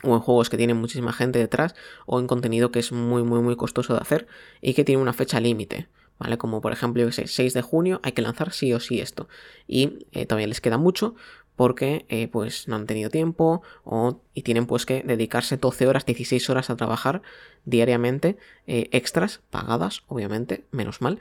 o 0.02 0.14
en 0.14 0.20
juegos 0.20 0.50
que 0.50 0.56
tienen 0.56 0.76
muchísima 0.76 1.12
gente 1.12 1.38
detrás 1.38 1.74
o 2.06 2.20
en 2.20 2.26
contenido 2.26 2.70
que 2.70 2.78
es 2.78 2.92
muy 2.92 3.22
muy 3.22 3.40
muy 3.40 3.56
costoso 3.56 3.94
de 3.94 4.00
hacer 4.00 4.26
y 4.60 4.74
que 4.74 4.84
tiene 4.84 5.02
una 5.02 5.12
fecha 5.12 5.40
límite. 5.40 5.88
¿Vale? 6.18 6.36
Como 6.36 6.60
por 6.60 6.72
ejemplo, 6.72 7.02
yo 7.02 7.12
sé, 7.12 7.26
6 7.26 7.54
de 7.54 7.62
junio 7.62 7.98
hay 8.02 8.12
que 8.12 8.20
lanzar 8.20 8.52
sí 8.52 8.74
o 8.74 8.80
sí 8.80 9.00
esto. 9.00 9.26
Y 9.66 10.06
eh, 10.12 10.26
todavía 10.26 10.48
les 10.48 10.60
queda 10.60 10.76
mucho 10.76 11.14
porque 11.56 12.04
eh, 12.10 12.28
pues 12.28 12.68
no 12.68 12.76
han 12.76 12.84
tenido 12.86 13.08
tiempo 13.08 13.62
o, 13.84 14.20
y 14.34 14.42
tienen 14.42 14.66
pues 14.66 14.84
que 14.84 15.02
dedicarse 15.02 15.56
12 15.56 15.86
horas, 15.86 16.04
16 16.04 16.50
horas 16.50 16.68
a 16.68 16.76
trabajar 16.76 17.22
diariamente, 17.64 18.36
eh, 18.66 18.90
extras, 18.92 19.40
pagadas, 19.48 20.02
obviamente, 20.08 20.66
menos 20.72 21.00
mal. 21.00 21.18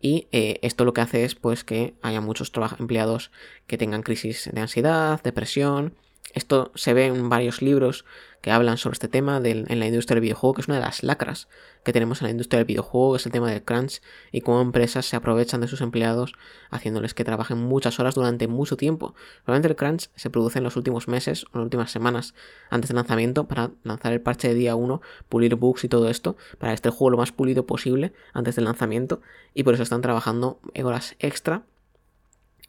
Y 0.00 0.28
esto 0.30 0.84
lo 0.84 0.92
que 0.92 1.00
hace 1.00 1.24
es 1.24 1.34
pues 1.34 1.64
que 1.64 1.94
haya 2.02 2.20
muchos 2.20 2.52
empleados 2.78 3.32
que 3.66 3.78
tengan 3.78 4.02
crisis 4.02 4.48
de 4.52 4.60
ansiedad, 4.60 5.20
depresión, 5.22 5.94
esto 6.34 6.72
se 6.74 6.92
ve 6.92 7.06
en 7.06 7.28
varios 7.28 7.62
libros 7.62 8.04
que 8.42 8.50
hablan 8.50 8.76
sobre 8.76 8.94
este 8.94 9.08
tema 9.08 9.40
en 9.42 9.78
la 9.80 9.86
industria 9.86 10.16
del 10.16 10.22
videojuego, 10.22 10.54
que 10.54 10.60
es 10.60 10.68
una 10.68 10.76
de 10.76 10.82
las 10.82 11.02
lacras 11.02 11.48
que 11.82 11.92
tenemos 11.92 12.20
en 12.20 12.26
la 12.26 12.30
industria 12.30 12.58
del 12.58 12.66
videojuego, 12.66 13.12
que 13.12 13.16
es 13.16 13.26
el 13.26 13.32
tema 13.32 13.50
del 13.50 13.62
crunch 13.62 14.02
y 14.30 14.42
cómo 14.42 14.60
empresas 14.60 15.06
se 15.06 15.16
aprovechan 15.16 15.60
de 15.60 15.68
sus 15.68 15.80
empleados 15.80 16.34
haciéndoles 16.70 17.14
que 17.14 17.24
trabajen 17.24 17.58
muchas 17.58 17.98
horas 17.98 18.14
durante 18.14 18.48
mucho 18.48 18.76
tiempo. 18.76 19.14
Realmente 19.46 19.68
el 19.68 19.76
crunch 19.76 20.10
se 20.14 20.30
produce 20.30 20.58
en 20.58 20.64
los 20.64 20.76
últimos 20.76 21.08
meses 21.08 21.44
o 21.44 21.48
en 21.54 21.60
las 21.60 21.64
últimas 21.64 21.90
semanas 21.90 22.34
antes 22.70 22.88
del 22.88 22.96
lanzamiento 22.96 23.48
para 23.48 23.70
lanzar 23.82 24.12
el 24.12 24.20
parche 24.20 24.48
de 24.48 24.54
día 24.54 24.76
1, 24.76 25.00
pulir 25.28 25.54
bugs 25.56 25.84
y 25.84 25.88
todo 25.88 26.08
esto, 26.08 26.36
para 26.58 26.72
el 26.72 26.78
juego 26.78 27.10
lo 27.10 27.16
más 27.16 27.32
pulido 27.32 27.66
posible 27.66 28.12
antes 28.32 28.56
del 28.56 28.66
lanzamiento 28.66 29.22
y 29.54 29.62
por 29.62 29.74
eso 29.74 29.82
están 29.82 30.02
trabajando 30.02 30.60
horas 30.84 31.16
extra 31.18 31.64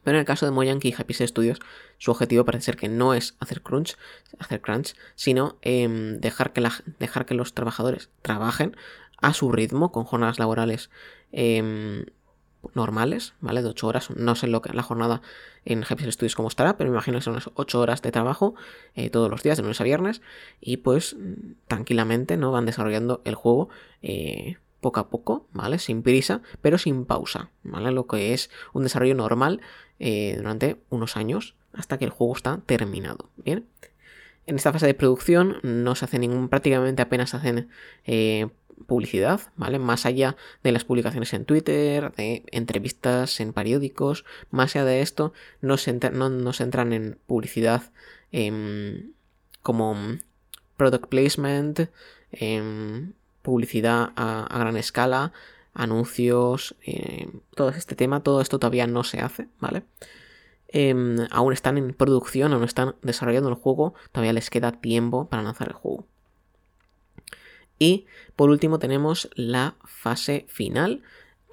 pero 0.07 0.19
en 0.19 0.21
el 0.21 0.25
caso 0.25 0.45
de 0.45 0.53
Mojang 0.53 0.79
y 0.83 0.95
Happy 0.97 1.13
Studios, 1.13 1.59
su 1.97 2.11
objetivo 2.11 2.45
parece 2.45 2.63
ser 2.63 2.77
que 2.77 2.87
no 2.87 3.13
es 3.13 3.35
hacer 3.41 3.61
crunch, 3.61 3.97
hacer 4.39 4.61
crunch, 4.61 4.95
sino 5.15 5.57
em, 5.61 6.21
dejar, 6.21 6.53
que 6.53 6.65
dejar 6.97 7.25
que 7.25 7.33
los 7.33 7.53
trabajadores 7.53 8.09
trabajen 8.21 8.77
a 9.17 9.33
su 9.33 9.51
ritmo, 9.51 9.91
con 9.91 10.05
jornadas 10.05 10.39
laborales 10.39 10.89
em, 11.33 12.05
normales, 12.73 13.33
¿vale? 13.41 13.61
De 13.61 13.67
8 13.67 13.85
horas. 13.85 14.09
No 14.11 14.35
sé 14.35 14.47
lo 14.47 14.61
que 14.61 14.71
la 14.71 14.81
jornada 14.81 15.21
en 15.65 15.83
Happy 15.83 16.09
Studios 16.09 16.35
cómo 16.35 16.47
estará, 16.47 16.77
pero 16.77 16.89
me 16.89 16.95
imagino 16.95 17.17
que 17.17 17.25
son 17.25 17.33
unas 17.33 17.49
8 17.55 17.77
horas 17.77 18.01
de 18.01 18.13
trabajo 18.13 18.55
eh, 18.95 19.09
todos 19.09 19.29
los 19.29 19.43
días, 19.43 19.57
de 19.57 19.63
lunes 19.63 19.81
a 19.81 19.83
viernes, 19.83 20.21
y 20.61 20.77
pues 20.77 21.17
tranquilamente, 21.67 22.37
¿no? 22.37 22.53
Van 22.53 22.65
desarrollando 22.65 23.21
el 23.25 23.35
juego. 23.35 23.67
Poco 24.81 24.99
a 24.99 25.09
poco, 25.09 25.47
¿vale? 25.53 25.79
Sin 25.79 26.03
prisa, 26.03 26.41
pero 26.61 26.77
sin 26.77 27.05
pausa, 27.05 27.51
¿vale? 27.63 27.91
Lo 27.91 28.07
que 28.07 28.33
es 28.33 28.49
un 28.73 28.83
desarrollo 28.83 29.15
normal 29.15 29.61
eh, 29.99 30.35
durante 30.37 30.81
unos 30.89 31.17
años 31.17 31.55
hasta 31.73 31.97
que 31.97 32.05
el 32.05 32.11
juego 32.11 32.35
está 32.35 32.61
terminado, 32.65 33.29
¿bien? 33.37 33.65
En 34.45 34.55
esta 34.55 34.71
fase 34.71 34.85
de 34.85 34.93
producción 34.93 35.57
no 35.61 35.95
se 35.95 36.05
hace 36.05 36.19
ningún, 36.19 36.47
prácticamente 36.47 37.01
apenas 37.01 37.31
se 37.31 37.37
hacen 37.37 37.69
eh, 38.05 38.47
publicidad, 38.85 39.41
¿vale? 39.55 39.79
Más 39.79 40.05
allá 40.05 40.37
de 40.63 40.71
las 40.71 40.83
publicaciones 40.83 41.33
en 41.33 41.45
Twitter, 41.45 42.13
de 42.15 42.43
entrevistas 42.51 43.39
en 43.39 43.53
periódicos, 43.53 44.25
más 44.51 44.75
allá 44.75 44.85
de 44.85 45.01
esto, 45.01 45.33
no 45.61 45.77
se, 45.77 45.93
no, 45.93 46.51
entran 46.59 46.93
en 46.93 47.17
publicidad 47.25 47.91
em, 48.31 49.11
como 49.61 49.95
product 50.77 51.07
placement, 51.07 51.89
em, 52.31 53.13
publicidad 53.47 54.11
a, 54.17 54.59
gran 54.59 54.75
escala, 54.75 55.31
anuncios, 55.73 56.75
eh, 56.85 57.29
todo 57.55 57.69
este 57.69 57.95
tema, 57.95 58.21
todo 58.21 58.41
esto 58.41 58.59
todavía 58.59 58.87
no 58.87 59.05
se 59.05 59.21
hace, 59.21 59.47
¿vale? 59.61 59.83
Em, 60.67 61.15
aún 61.31 61.53
están 61.53 61.77
en 61.77 61.93
producción, 61.93 62.51
aún 62.51 62.65
están 62.65 62.95
desarrollando 63.01 63.47
el 63.47 63.55
juego, 63.55 63.93
todavía 64.11 64.33
les 64.33 64.49
queda 64.49 64.73
tiempo 64.73 65.29
para 65.29 65.43
lanzar 65.43 65.69
el 65.69 65.75
juego. 65.75 66.05
Y 67.79 68.05
por 68.35 68.49
último 68.49 68.79
tenemos 68.79 69.29
la 69.35 69.75
fase 69.85 70.45
final, 70.49 71.03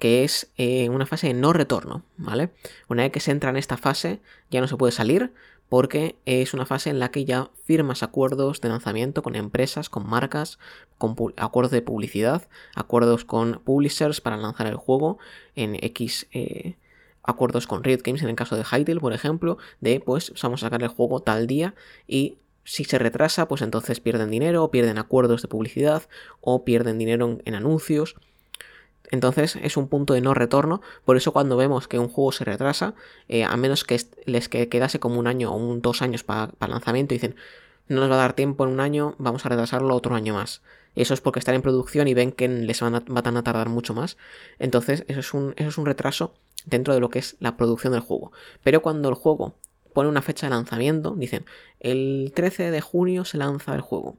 que 0.01 0.25
es 0.25 0.51
eh, 0.57 0.89
una 0.89 1.05
fase 1.05 1.27
de 1.27 1.33
no 1.33 1.53
retorno, 1.53 2.03
¿vale? 2.17 2.49
Una 2.89 3.03
vez 3.03 3.13
que 3.13 3.21
se 3.21 3.31
entra 3.31 3.51
en 3.51 3.57
esta 3.57 3.77
fase 3.77 4.19
ya 4.51 4.59
no 4.59 4.67
se 4.67 4.75
puede 4.75 4.91
salir, 4.91 5.31
porque 5.69 6.15
es 6.25 6.53
una 6.53 6.65
fase 6.65 6.89
en 6.89 6.99
la 6.99 7.11
que 7.11 7.25
ya 7.25 7.49
firmas 7.63 8.03
acuerdos 8.03 8.61
de 8.61 8.69
lanzamiento 8.69 9.23
con 9.23 9.35
empresas, 9.35 9.89
con 9.89 10.07
marcas, 10.07 10.59
con 10.97 11.15
acuerdos 11.37 11.71
de 11.71 11.81
publicidad, 11.81 12.47
acuerdos 12.75 13.25
con 13.25 13.61
publishers 13.63 14.21
para 14.21 14.37
lanzar 14.37 14.67
el 14.67 14.75
juego 14.75 15.17
en 15.55 15.75
X 15.75 16.27
eh, 16.31 16.75
acuerdos 17.23 17.65
con 17.67 17.83
Riot 17.83 18.01
Games 18.03 18.21
en 18.21 18.29
el 18.29 18.35
caso 18.35 18.55
de 18.55 18.63
Hytale, 18.63 18.99
por 18.99 19.13
ejemplo, 19.13 19.57
de 19.81 19.99
pues 19.99 20.33
vamos 20.41 20.61
a 20.61 20.67
sacar 20.67 20.83
el 20.83 20.89
juego 20.89 21.21
tal 21.21 21.47
día 21.47 21.73
y 22.07 22.37
si 22.65 22.83
se 22.83 22.97
retrasa, 22.97 23.47
pues 23.47 23.61
entonces 23.61 23.99
pierden 23.99 24.31
dinero, 24.31 24.63
o 24.63 24.71
pierden 24.71 24.97
acuerdos 24.97 25.43
de 25.43 25.47
publicidad, 25.47 26.03
o 26.41 26.65
pierden 26.65 26.97
dinero 26.97 27.37
en 27.45 27.55
anuncios. 27.55 28.15
Entonces 29.11 29.57
es 29.61 29.77
un 29.77 29.87
punto 29.87 30.13
de 30.13 30.21
no 30.21 30.33
retorno, 30.33 30.81
por 31.03 31.17
eso 31.17 31.31
cuando 31.31 31.57
vemos 31.57 31.87
que 31.87 31.99
un 31.99 32.07
juego 32.07 32.31
se 32.31 32.45
retrasa, 32.45 32.95
eh, 33.27 33.43
a 33.43 33.55
menos 33.57 33.83
que 33.83 33.99
les 34.25 34.49
quedase 34.49 34.99
como 34.99 35.19
un 35.19 35.27
año 35.27 35.51
o 35.51 35.57
un, 35.57 35.81
dos 35.81 36.01
años 36.01 36.23
para 36.23 36.51
lanzamiento, 36.59 37.13
dicen, 37.13 37.35
no 37.87 38.01
nos 38.01 38.09
va 38.09 38.15
a 38.15 38.19
dar 38.19 38.33
tiempo 38.33 38.65
en 38.65 38.71
un 38.71 38.79
año, 38.79 39.15
vamos 39.17 39.45
a 39.45 39.49
retrasarlo 39.49 39.95
otro 39.95 40.15
año 40.15 40.33
más. 40.33 40.61
Eso 40.95 41.13
es 41.13 41.21
porque 41.21 41.39
están 41.39 41.55
en 41.55 41.61
producción 41.61 42.07
y 42.07 42.13
ven 42.13 42.31
que 42.31 42.47
les 42.47 42.79
van 42.81 42.95
a, 42.95 43.03
van 43.05 43.37
a 43.37 43.43
tardar 43.43 43.69
mucho 43.69 43.93
más. 43.93 44.17
Entonces 44.59 45.03
eso 45.07 45.19
es, 45.19 45.33
un, 45.33 45.53
eso 45.57 45.69
es 45.69 45.77
un 45.77 45.85
retraso 45.85 46.33
dentro 46.65 46.93
de 46.93 46.99
lo 46.99 47.09
que 47.09 47.19
es 47.19 47.35
la 47.39 47.57
producción 47.57 47.93
del 47.93 48.01
juego. 48.01 48.31
Pero 48.63 48.81
cuando 48.81 49.09
el 49.09 49.15
juego 49.15 49.55
pone 49.93 50.09
una 50.09 50.21
fecha 50.21 50.47
de 50.47 50.51
lanzamiento, 50.51 51.15
dicen, 51.15 51.45
el 51.79 52.31
13 52.33 52.71
de 52.71 52.81
junio 52.81 53.25
se 53.25 53.37
lanza 53.37 53.75
el 53.75 53.81
juego. 53.81 54.17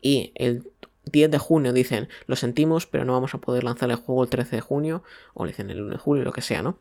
Y 0.00 0.32
el 0.34 0.70
10 1.06 1.30
de 1.30 1.38
junio 1.38 1.72
dicen, 1.72 2.08
lo 2.26 2.36
sentimos, 2.36 2.86
pero 2.86 3.04
no 3.04 3.12
vamos 3.12 3.34
a 3.34 3.38
poder 3.38 3.64
lanzar 3.64 3.90
el 3.90 3.96
juego 3.96 4.22
el 4.22 4.30
13 4.30 4.56
de 4.56 4.62
junio, 4.62 5.02
o 5.34 5.44
le 5.44 5.52
dicen 5.52 5.70
el 5.70 5.82
1 5.82 5.92
de 5.92 5.98
julio, 5.98 6.24
lo 6.24 6.32
que 6.32 6.42
sea, 6.42 6.62
¿no? 6.62 6.78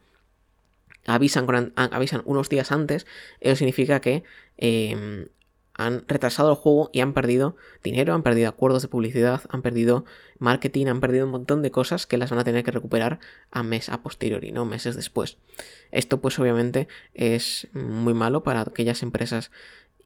Avisan, 1.05 1.73
avisan 1.75 2.21
unos 2.25 2.47
días 2.47 2.71
antes, 2.71 3.05
eso 3.41 3.57
significa 3.57 3.99
que 3.99 4.23
em, 4.57 5.27
han 5.75 6.05
retrasado 6.07 6.51
el 6.51 6.55
juego 6.55 6.89
y 6.93 7.01
han 7.01 7.13
perdido 7.13 7.57
dinero, 7.83 8.13
han 8.13 8.23
perdido 8.23 8.47
acuerdos 8.47 8.83
de 8.83 8.87
publicidad, 8.87 9.41
han 9.49 9.61
perdido 9.61 10.05
marketing, 10.37 10.87
han 10.87 11.01
perdido 11.01 11.25
un 11.25 11.31
montón 11.31 11.61
de 11.61 11.71
cosas 11.71 12.05
que 12.05 12.17
las 12.17 12.29
van 12.29 12.39
a 12.39 12.43
tener 12.43 12.63
que 12.63 12.71
recuperar 12.71 13.19
a 13.51 13.63
mes 13.63 13.89
a 13.89 14.01
posteriori, 14.01 14.51
¿no? 14.51 14.65
Meses 14.65 14.95
después. 14.95 15.37
Esto 15.91 16.21
pues 16.21 16.37
obviamente 16.39 16.87
es 17.13 17.67
muy 17.73 18.13
malo 18.13 18.43
para 18.43 18.61
aquellas 18.61 19.01
empresas 19.03 19.51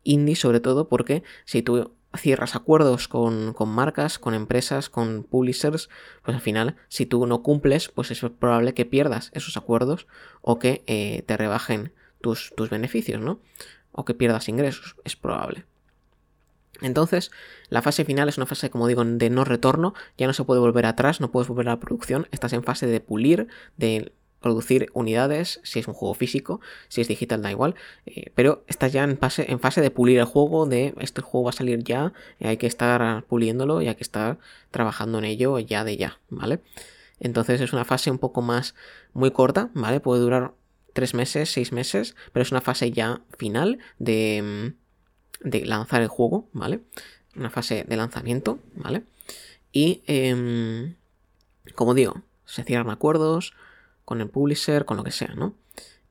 indie 0.04 0.36
sobre 0.36 0.60
todo 0.60 0.88
porque 0.90 1.24
si 1.46 1.62
tú 1.62 1.92
cierras 2.16 2.56
acuerdos 2.56 3.08
con, 3.08 3.54
marcas, 3.68 4.20
con 4.20 4.34
empresas, 4.34 4.90
con 4.90 5.24
publishers, 5.24 5.90
pues 6.24 6.36
al 6.36 6.42
final, 6.42 6.76
si 6.88 7.06
tú 7.06 7.26
no 7.28 7.44
cumples, 7.44 7.90
pues 7.90 8.12
es 8.12 8.20
probable 8.40 8.74
que 8.74 8.86
pierdas 8.86 9.30
esos 9.34 9.58
acuerdos 9.58 10.08
o 10.42 10.60
que 10.60 10.84
eh, 10.88 11.24
te 11.26 11.38
rebajen 11.38 11.94
tus, 12.22 12.54
tus 12.56 12.70
beneficios, 12.70 13.22
¿no? 13.22 13.40
O 13.92 14.06
que 14.06 14.14
pierdas 14.14 14.50
ingresos, 14.50 14.96
es 15.04 15.16
probable. 15.16 15.66
Entonces, 16.82 17.32
la 17.70 17.82
fase 17.82 18.06
final 18.06 18.30
es 18.30 18.38
una 18.38 18.46
fase, 18.46 18.70
como 18.70 18.88
digo, 18.88 19.04
de 19.04 19.30
no 19.30 19.44
retorno, 19.44 19.94
ya 20.18 20.28
no 20.28 20.34
se 20.34 20.44
puede 20.44 20.60
volver 20.60 20.86
atrás, 20.86 21.20
no 21.20 21.32
puedes 21.32 21.48
volver 21.48 21.68
a 21.68 21.72
la 21.72 21.80
producción, 21.80 22.28
estás 22.32 22.54
en 22.54 22.64
fase 22.64 22.86
de 22.86 23.00
pulir, 23.00 23.48
de 23.78 24.14
producir 24.42 24.90
unidades, 24.94 25.60
si 25.64 25.80
es 25.80 25.88
un 25.88 25.94
juego 25.94 26.14
físico, 26.14 26.62
si 26.88 27.02
es 27.02 27.08
digital 27.08 27.42
da 27.42 27.52
igual, 27.52 27.76
eh, 28.06 28.32
pero 28.36 28.64
estás 28.68 28.94
ya 28.94 29.04
en 29.04 29.18
fase, 29.18 29.46
en 29.50 29.60
fase 29.60 29.82
de 29.82 29.92
pulir 29.92 30.20
el 30.20 30.26
juego, 30.26 30.66
de 30.66 30.94
este 31.00 31.22
juego 31.22 31.46
va 31.46 31.50
a 31.50 31.54
salir 31.54 31.84
ya, 31.84 32.14
y 32.40 32.48
hay 32.48 32.58
que 32.58 32.68
estar 32.68 33.24
puliéndolo 33.26 33.82
y 33.82 33.88
hay 33.88 33.96
que 33.96 34.04
estar 34.04 34.38
trabajando 34.72 35.18
en 35.20 35.26
ello 35.26 35.60
ya 35.60 35.84
de 35.84 35.98
ya, 35.98 36.20
¿vale? 36.30 36.60
Entonces 37.20 37.62
es 37.62 37.74
una 37.74 37.86
fase 37.86 38.12
un 38.12 38.20
poco 38.20 38.42
más 38.42 38.76
muy 39.14 39.32
corta, 39.32 39.70
¿vale? 39.74 40.00
Puede 40.00 40.22
durar 40.22 40.54
tres 40.94 41.14
meses, 41.14 41.52
seis 41.52 41.72
meses, 41.72 42.16
pero 42.32 42.44
es 42.44 42.52
una 42.52 42.62
fase 42.62 42.92
ya 42.92 43.22
final 43.38 43.80
de, 44.00 44.74
mm, 45.44 45.48
de 45.50 45.66
lanzar 45.66 46.02
el 46.02 46.08
juego, 46.08 46.48
¿vale? 46.54 46.82
Una 47.36 47.50
fase 47.50 47.86
de 47.88 47.98
lanzamiento, 47.98 48.60
¿vale? 48.76 49.04
Y, 49.72 50.02
em, 50.08 50.96
como 51.76 51.94
digo, 51.94 52.22
se 52.46 52.64
cierran 52.64 52.90
acuerdos, 52.90 53.54
con 54.08 54.22
el 54.22 54.30
publisher, 54.30 54.86
con 54.86 54.96
lo 54.96 55.04
que 55.04 55.12
sea, 55.12 55.36
¿no? 55.36 55.54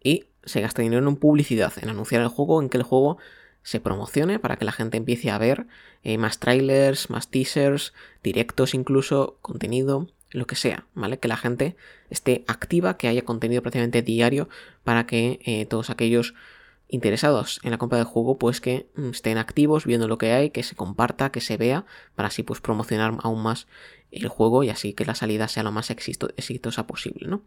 Y 0.05 0.27
se 0.45 0.61
gasta 0.61 0.83
dinero 0.83 1.09
en 1.09 1.17
publicidad, 1.17 1.73
en 1.81 1.89
anunciar 1.89 2.21
el 2.21 2.29
juego, 2.29 2.61
en 2.61 2.69
que 2.69 2.77
el 2.77 2.83
juego 2.83 3.17
se 3.63 3.81
promocione 3.81 4.39
para 4.39 4.59
que 4.59 4.67
la 4.67 4.73
gente 4.73 4.99
empiece 4.99 5.31
a 5.31 5.39
ver 5.39 5.67
eh, 6.03 6.19
más 6.19 6.39
trailers, 6.39 7.09
más 7.09 7.31
teasers, 7.31 7.95
directos 8.23 8.75
incluso, 8.75 9.39
contenido, 9.41 10.09
lo 10.31 10.47
que 10.47 10.57
sea, 10.57 10.85
¿vale? 10.93 11.19
Que 11.19 11.27
la 11.27 11.39
gente 11.39 11.75
esté 12.11 12.45
activa, 12.49 12.99
que 12.99 13.09
haya 13.09 13.25
contenido 13.25 13.63
prácticamente 13.63 14.03
diario 14.03 14.51
para 14.85 15.07
que 15.07 15.41
eh, 15.47 15.65
todos 15.65 15.89
aquellos 15.89 16.35
interesados 16.89 17.61
en 17.63 17.71
la 17.71 17.79
compra 17.79 17.97
del 17.97 18.07
juego 18.07 18.39
pues 18.39 18.61
que 18.61 18.89
mm, 18.95 19.09
estén 19.09 19.39
activos 19.39 19.87
viendo 19.87 20.07
lo 20.07 20.19
que 20.19 20.33
hay, 20.33 20.51
que 20.51 20.63
se 20.63 20.77
comparta, 20.77 21.33
que 21.33 21.41
se 21.41 21.57
vea, 21.57 21.87
para 22.15 22.29
así 22.29 22.43
pues 22.43 22.61
promocionar 22.61 23.17
aún 23.23 23.43
más 23.43 23.67
el 24.11 24.29
juego 24.29 24.63
y 24.65 24.71
así 24.71 24.93
que 24.93 25.05
la 25.05 25.15
salida 25.15 25.49
sea 25.49 25.63
lo 25.63 25.73
más 25.73 25.91
exitosa 25.91 26.87
posible, 26.87 27.29
¿no? 27.29 27.43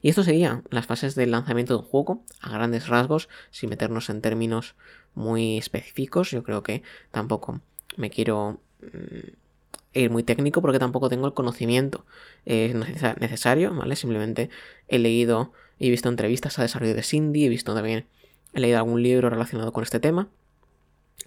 Y 0.00 0.10
esto 0.10 0.22
sería 0.22 0.62
las 0.70 0.86
fases 0.86 1.14
del 1.14 1.32
lanzamiento 1.32 1.74
de 1.74 1.80
un 1.80 1.86
juego, 1.86 2.22
a 2.40 2.50
grandes 2.50 2.86
rasgos, 2.88 3.28
sin 3.50 3.70
meternos 3.70 4.10
en 4.10 4.20
términos 4.20 4.76
muy 5.14 5.58
específicos. 5.58 6.30
Yo 6.30 6.44
creo 6.44 6.62
que 6.62 6.82
tampoco 7.10 7.60
me 7.96 8.10
quiero 8.10 8.60
mm, 8.80 9.28
ir 9.94 10.10
muy 10.10 10.22
técnico 10.22 10.62
porque 10.62 10.78
tampoco 10.78 11.08
tengo 11.08 11.26
el 11.26 11.34
conocimiento 11.34 12.04
necesario, 12.44 13.74
¿vale? 13.74 13.96
Simplemente 13.96 14.50
he 14.86 14.98
leído 14.98 15.52
y 15.78 15.90
visto 15.90 16.08
entrevistas 16.08 16.58
a 16.58 16.62
desarrollo 16.62 16.94
de 16.94 17.02
Cindy, 17.02 17.46
he 17.46 17.48
visto 17.48 17.74
también, 17.74 18.06
he 18.52 18.60
leído 18.60 18.78
algún 18.78 19.02
libro 19.02 19.30
relacionado 19.30 19.72
con 19.72 19.82
este 19.82 20.00
tema, 20.00 20.28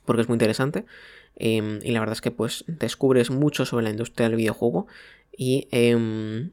porque 0.06 0.22
es 0.22 0.28
muy 0.28 0.36
interesante. 0.36 0.86
Em, 1.36 1.80
y 1.84 1.92
la 1.92 2.00
verdad 2.00 2.14
es 2.14 2.22
que 2.22 2.32
pues 2.32 2.64
descubres 2.68 3.32
mucho 3.32 3.66
sobre 3.66 3.84
la 3.84 3.90
industria 3.90 4.28
del 4.28 4.38
videojuego 4.38 4.88
y 5.36 5.68
em, 5.72 6.52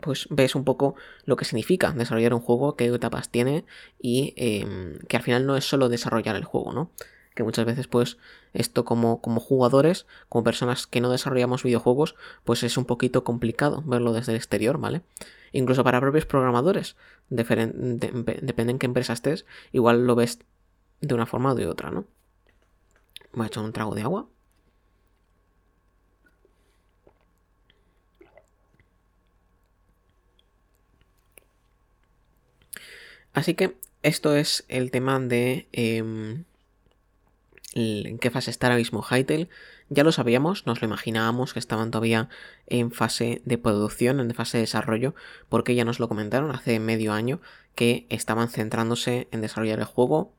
pues 0.00 0.26
ves 0.30 0.54
un 0.54 0.64
poco 0.64 0.94
lo 1.24 1.36
que 1.36 1.44
significa 1.44 1.92
desarrollar 1.92 2.34
un 2.34 2.40
juego, 2.40 2.76
qué 2.76 2.86
etapas 2.86 3.28
tiene 3.28 3.64
y 4.00 4.34
em, 4.36 4.98
que 5.08 5.16
al 5.16 5.22
final 5.22 5.46
no 5.46 5.56
es 5.56 5.64
solo 5.64 5.88
desarrollar 5.88 6.36
el 6.36 6.44
juego, 6.44 6.72
¿no? 6.72 6.90
Que 7.34 7.44
muchas 7.44 7.64
veces 7.64 7.86
pues 7.86 8.18
esto 8.54 8.84
como, 8.84 9.20
como 9.20 9.40
jugadores, 9.40 10.06
como 10.28 10.42
personas 10.42 10.86
que 10.86 11.00
no 11.00 11.10
desarrollamos 11.10 11.62
videojuegos, 11.62 12.16
pues 12.44 12.62
es 12.62 12.76
un 12.76 12.86
poquito 12.86 13.24
complicado 13.24 13.82
verlo 13.86 14.12
desde 14.12 14.32
el 14.32 14.36
exterior, 14.36 14.78
¿vale? 14.78 15.02
Incluso 15.52 15.84
para 15.84 16.00
propios 16.00 16.26
programadores, 16.26 16.96
depende 17.28 18.72
en 18.72 18.78
qué 18.78 18.86
empresa 18.86 19.12
estés, 19.12 19.46
igual 19.72 20.06
lo 20.06 20.14
ves 20.14 20.40
de 21.00 21.14
una 21.14 21.26
forma 21.26 21.52
o 21.52 21.54
de 21.54 21.66
otra, 21.66 21.90
¿no? 21.90 22.04
Voy 23.32 23.44
a 23.44 23.46
echar 23.48 23.64
un 23.64 23.72
trago 23.72 23.94
de 23.94 24.02
agua. 24.02 24.28
Así 33.32 33.54
que 33.54 33.76
esto 34.02 34.34
es 34.34 34.64
el 34.68 34.90
tema 34.90 35.18
de 35.20 35.68
em, 35.72 36.44
en 37.74 38.18
qué 38.18 38.30
fase 38.30 38.50
está 38.50 38.66
ahora 38.66 38.78
mismo 38.78 39.02
Hytale. 39.02 39.48
Ya 39.88 40.04
lo 40.04 40.12
sabíamos, 40.12 40.66
nos 40.66 40.80
lo 40.80 40.86
imaginábamos 40.86 41.52
que 41.52 41.58
estaban 41.58 41.90
todavía 41.90 42.28
en 42.66 42.92
fase 42.92 43.42
de 43.44 43.58
producción, 43.58 44.20
en 44.20 44.34
fase 44.34 44.58
de 44.58 44.62
desarrollo, 44.62 45.14
porque 45.48 45.74
ya 45.74 45.84
nos 45.84 45.98
lo 46.00 46.08
comentaron 46.08 46.50
hace 46.52 46.78
medio 46.80 47.12
año 47.12 47.40
que 47.74 48.06
estaban 48.08 48.48
centrándose 48.48 49.28
en 49.32 49.40
desarrollar 49.40 49.78
el 49.80 49.84
juego, 49.84 50.32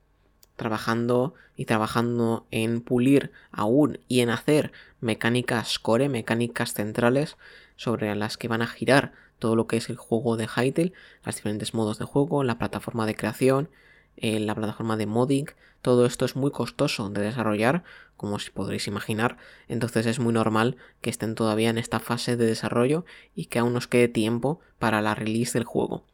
trabajando 0.56 1.34
y 1.56 1.66
trabajando 1.66 2.46
en 2.52 2.82
pulir 2.82 3.32
aún 3.52 4.00
y 4.08 4.22
en 4.22 4.30
hacer 4.30 4.72
mecánicas 5.00 5.80
core, 5.80 6.10
mecánicas 6.10 6.74
centrales 6.74 7.38
sobre 7.76 8.14
las 8.16 8.38
que 8.38 8.48
van 8.48 8.62
a 8.62 8.68
girar 8.68 9.14
todo 9.40 9.56
lo 9.56 9.66
que 9.66 9.78
es 9.78 9.90
el 9.90 9.98
juego 9.98 10.38
de 10.38 10.48
Hytale, 10.48 10.94
los 11.26 11.36
diferentes 11.36 11.74
modos 11.74 11.98
de 11.98 12.06
juego, 12.06 12.44
la 12.44 12.60
plataforma 12.60 13.08
de 13.08 13.16
creación, 13.16 13.70
eh, 14.18 14.40
la 14.40 14.54
plataforma 14.54 14.98
de 14.98 15.08
modding, 15.08 15.48
todo 15.82 16.06
esto 16.06 16.26
es 16.26 16.36
muy 16.36 16.52
costoso 16.52 17.10
de 17.10 17.22
desarrollar, 17.22 17.84
como 18.18 18.36
os 18.36 18.52
podréis 18.52 18.88
imaginar, 18.88 19.38
entonces 19.68 20.06
es 20.06 20.20
muy 20.20 20.32
normal 20.32 20.78
que 21.02 21.10
estén 21.10 21.34
todavía 21.34 21.72
en 21.72 21.80
esta 21.80 22.00
fase 22.00 22.38
de 22.38 22.46
desarrollo 22.46 23.04
y 23.36 23.46
que 23.46 23.58
aún 23.58 23.74
nos 23.74 23.88
quede 23.88 24.08
tiempo 24.08 24.60
para 24.78 25.02
la 25.02 25.16
release 25.16 25.58
del 25.58 25.66
juego. 25.66 26.06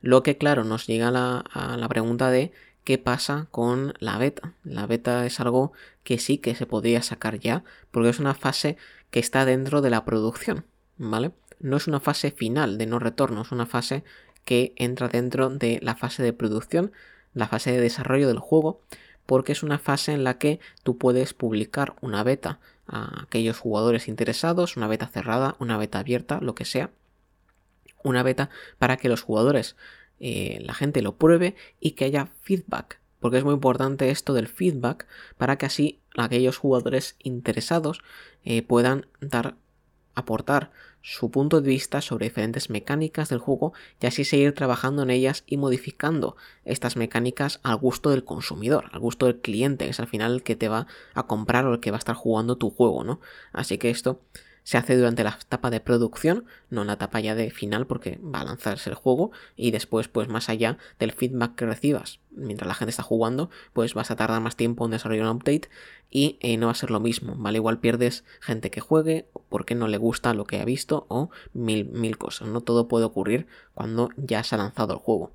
Lo 0.00 0.22
que 0.22 0.38
claro 0.38 0.64
nos 0.64 0.86
llega 0.86 1.08
a 1.08 1.76
la 1.76 1.88
pregunta 1.88 2.30
de 2.30 2.52
qué 2.84 2.98
pasa 2.98 3.46
con 3.50 3.94
la 3.98 4.18
beta. 4.18 4.54
La 4.64 4.86
beta 4.86 5.24
es 5.26 5.40
algo 5.40 5.72
que 6.04 6.18
sí 6.18 6.38
que 6.38 6.54
se 6.54 6.66
podría 6.66 7.02
sacar 7.02 7.38
ya, 7.38 7.64
porque 7.90 8.10
es 8.10 8.18
una 8.18 8.34
fase 8.34 8.76
que 9.10 9.20
está 9.20 9.44
dentro 9.44 9.82
de 9.82 9.90
la 9.90 10.04
producción, 10.04 10.64
¿vale? 10.96 11.32
No 11.60 11.76
es 11.76 11.86
una 11.86 12.00
fase 12.00 12.30
final 12.30 12.78
de 12.78 12.86
no 12.86 12.98
retorno, 12.98 13.42
es 13.42 13.52
una 13.52 13.66
fase 13.66 14.04
que 14.44 14.72
entra 14.76 15.08
dentro 15.08 15.50
de 15.50 15.78
la 15.82 15.94
fase 15.94 16.22
de 16.22 16.32
producción, 16.32 16.92
la 17.34 17.46
fase 17.46 17.72
de 17.72 17.80
desarrollo 17.80 18.26
del 18.26 18.38
juego, 18.38 18.80
porque 19.26 19.52
es 19.52 19.62
una 19.62 19.78
fase 19.78 20.12
en 20.12 20.24
la 20.24 20.38
que 20.38 20.58
tú 20.82 20.98
puedes 20.98 21.34
publicar 21.34 21.94
una 22.00 22.24
beta 22.24 22.58
a 22.88 23.22
aquellos 23.22 23.58
jugadores 23.58 24.08
interesados, 24.08 24.76
una 24.76 24.88
beta 24.88 25.06
cerrada, 25.06 25.56
una 25.60 25.78
beta 25.78 26.00
abierta, 26.00 26.40
lo 26.40 26.54
que 26.54 26.64
sea. 26.64 26.90
Una 28.02 28.24
beta 28.24 28.50
para 28.78 28.96
que 28.96 29.08
los 29.08 29.22
jugadores 29.22 29.76
eh, 30.24 30.60
la 30.62 30.72
gente 30.72 31.02
lo 31.02 31.16
pruebe 31.16 31.56
y 31.80 31.90
que 31.90 32.04
haya 32.04 32.28
feedback. 32.42 33.00
Porque 33.18 33.38
es 33.38 33.44
muy 33.44 33.54
importante 33.54 34.08
esto 34.10 34.34
del 34.34 34.46
feedback 34.46 35.06
para 35.36 35.58
que 35.58 35.66
así 35.66 36.00
aquellos 36.16 36.58
jugadores 36.58 37.16
interesados 37.18 38.02
eh, 38.44 38.62
puedan 38.62 39.06
dar, 39.20 39.56
aportar 40.14 40.70
su 41.00 41.32
punto 41.32 41.60
de 41.60 41.68
vista 41.68 42.00
sobre 42.00 42.26
diferentes 42.26 42.70
mecánicas 42.70 43.30
del 43.30 43.40
juego 43.40 43.72
y 44.00 44.06
así 44.06 44.24
seguir 44.24 44.54
trabajando 44.54 45.02
en 45.02 45.10
ellas 45.10 45.42
y 45.48 45.56
modificando 45.56 46.36
estas 46.64 46.96
mecánicas 46.96 47.58
al 47.64 47.76
gusto 47.76 48.10
del 48.10 48.24
consumidor, 48.24 48.90
al 48.92 49.00
gusto 49.00 49.26
del 49.26 49.40
cliente, 49.40 49.86
que 49.86 49.90
es 49.90 49.98
al 49.98 50.06
final 50.06 50.34
el 50.34 50.42
que 50.44 50.54
te 50.54 50.68
va 50.68 50.86
a 51.14 51.26
comprar 51.26 51.66
o 51.66 51.74
el 51.74 51.80
que 51.80 51.90
va 51.90 51.96
a 51.96 51.98
estar 51.98 52.14
jugando 52.14 52.56
tu 52.56 52.70
juego, 52.70 53.02
¿no? 53.02 53.20
Así 53.52 53.78
que 53.78 53.90
esto 53.90 54.20
se 54.64 54.78
hace 54.78 54.96
durante 54.96 55.24
la 55.24 55.38
etapa 55.40 55.70
de 55.70 55.80
producción, 55.80 56.44
no 56.70 56.82
en 56.82 56.86
la 56.88 56.94
etapa 56.94 57.20
ya 57.20 57.34
de 57.34 57.50
final 57.50 57.86
porque 57.86 58.18
va 58.22 58.40
a 58.40 58.44
lanzarse 58.44 58.90
el 58.90 58.96
juego 58.96 59.32
y 59.56 59.70
después 59.70 60.08
pues 60.08 60.28
más 60.28 60.48
allá 60.48 60.78
del 60.98 61.12
feedback 61.12 61.54
que 61.54 61.66
recibas 61.66 62.20
mientras 62.34 62.66
la 62.66 62.74
gente 62.74 62.90
está 62.90 63.02
jugando 63.02 63.50
pues 63.72 63.94
vas 63.94 64.10
a 64.10 64.16
tardar 64.16 64.40
más 64.40 64.56
tiempo 64.56 64.84
en 64.84 64.92
desarrollar 64.92 65.26
un 65.26 65.36
update 65.36 65.68
y 66.10 66.38
eh, 66.40 66.56
no 66.56 66.66
va 66.66 66.72
a 66.72 66.76
ser 66.76 66.90
lo 66.90 67.00
mismo, 67.00 67.34
¿vale? 67.36 67.56
Igual 67.58 67.78
pierdes 67.78 68.24
gente 68.40 68.70
que 68.70 68.80
juegue 68.80 69.26
porque 69.48 69.74
no 69.74 69.88
le 69.88 69.96
gusta 69.96 70.34
lo 70.34 70.44
que 70.44 70.60
ha 70.60 70.64
visto 70.64 71.06
o 71.08 71.30
mil, 71.52 71.86
mil 71.86 72.18
cosas, 72.18 72.48
no 72.48 72.60
todo 72.60 72.88
puede 72.88 73.04
ocurrir 73.04 73.46
cuando 73.74 74.10
ya 74.16 74.44
se 74.44 74.54
ha 74.54 74.58
lanzado 74.58 74.94
el 74.94 75.00
juego. 75.00 75.32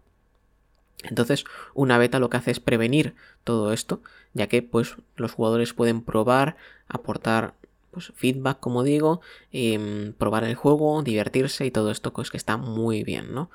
Entonces, 1.03 1.45
una 1.73 1.97
beta 1.97 2.19
lo 2.19 2.29
que 2.29 2.37
hace 2.37 2.51
es 2.51 2.59
prevenir 2.59 3.15
todo 3.43 3.71
esto, 3.71 4.01
ya 4.33 4.47
que 4.47 4.61
pues 4.63 4.95
los 5.15 5.31
jugadores 5.31 5.73
pueden 5.73 6.01
probar, 6.01 6.57
aportar 6.87 7.53
pues, 7.97 8.13
feedback, 8.15 8.59
como 8.59 8.83
digo, 8.83 9.21
em, 9.51 10.13
probar 10.13 10.43
el 10.43 10.53
juego, 10.53 11.01
divertirse 11.01 11.65
y 11.65 11.71
todo 11.71 11.89
esto, 11.89 12.13
pues 12.13 12.29
que 12.29 12.37
está 12.37 12.55
muy 12.57 13.03
bien, 13.03 13.33
¿no? 13.33 13.49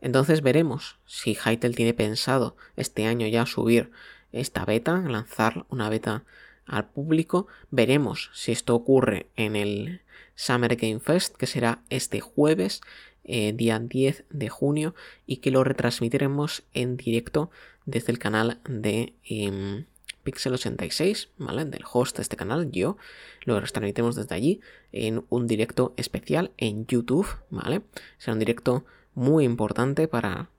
Entonces 0.00 0.40
veremos 0.40 0.98
si 1.04 1.34
Hytale 1.34 1.74
tiene 1.74 1.92
pensado 1.92 2.56
este 2.76 3.06
año 3.06 3.26
ya 3.26 3.44
subir 3.44 3.90
esta 4.32 4.64
beta, 4.64 4.96
lanzar 4.96 5.66
una 5.68 5.90
beta 5.90 6.24
al 6.64 6.88
público. 6.88 7.48
Veremos 7.70 8.30
si 8.32 8.52
esto 8.52 8.74
ocurre 8.74 9.26
en 9.36 9.56
el 9.56 10.00
Summer 10.34 10.74
Game 10.76 11.00
Fest, 11.00 11.36
que 11.36 11.46
será 11.46 11.82
este 11.90 12.20
jueves, 12.20 12.80
eh, 13.24 13.52
día 13.52 13.78
10 13.78 14.24
de 14.30 14.48
junio, 14.48 14.94
y 15.26 15.38
que 15.38 15.50
lo 15.50 15.64
retransmitiremos 15.64 16.62
en 16.72 16.96
directo 16.96 17.50
desde 17.84 18.12
el 18.12 18.18
canal 18.18 18.60
de 18.64 19.14
em, 19.24 19.84
Pixel86, 20.26 21.28
¿vale? 21.38 21.64
Del 21.64 21.84
host 21.90 22.16
de 22.16 22.22
este 22.22 22.36
canal, 22.36 22.70
yo. 22.72 22.96
Lo 23.44 23.58
retransmitiremos 23.60 24.16
desde 24.16 24.34
allí 24.34 24.60
en 24.92 25.24
un 25.30 25.46
directo 25.46 25.94
especial 25.96 26.50
en 26.56 26.86
YouTube, 26.86 27.28
¿vale? 27.48 27.82
Será 28.18 28.32
un 28.34 28.40
directo 28.40 28.84
muy 29.14 29.44
importante 29.44 30.08
para 30.08 30.50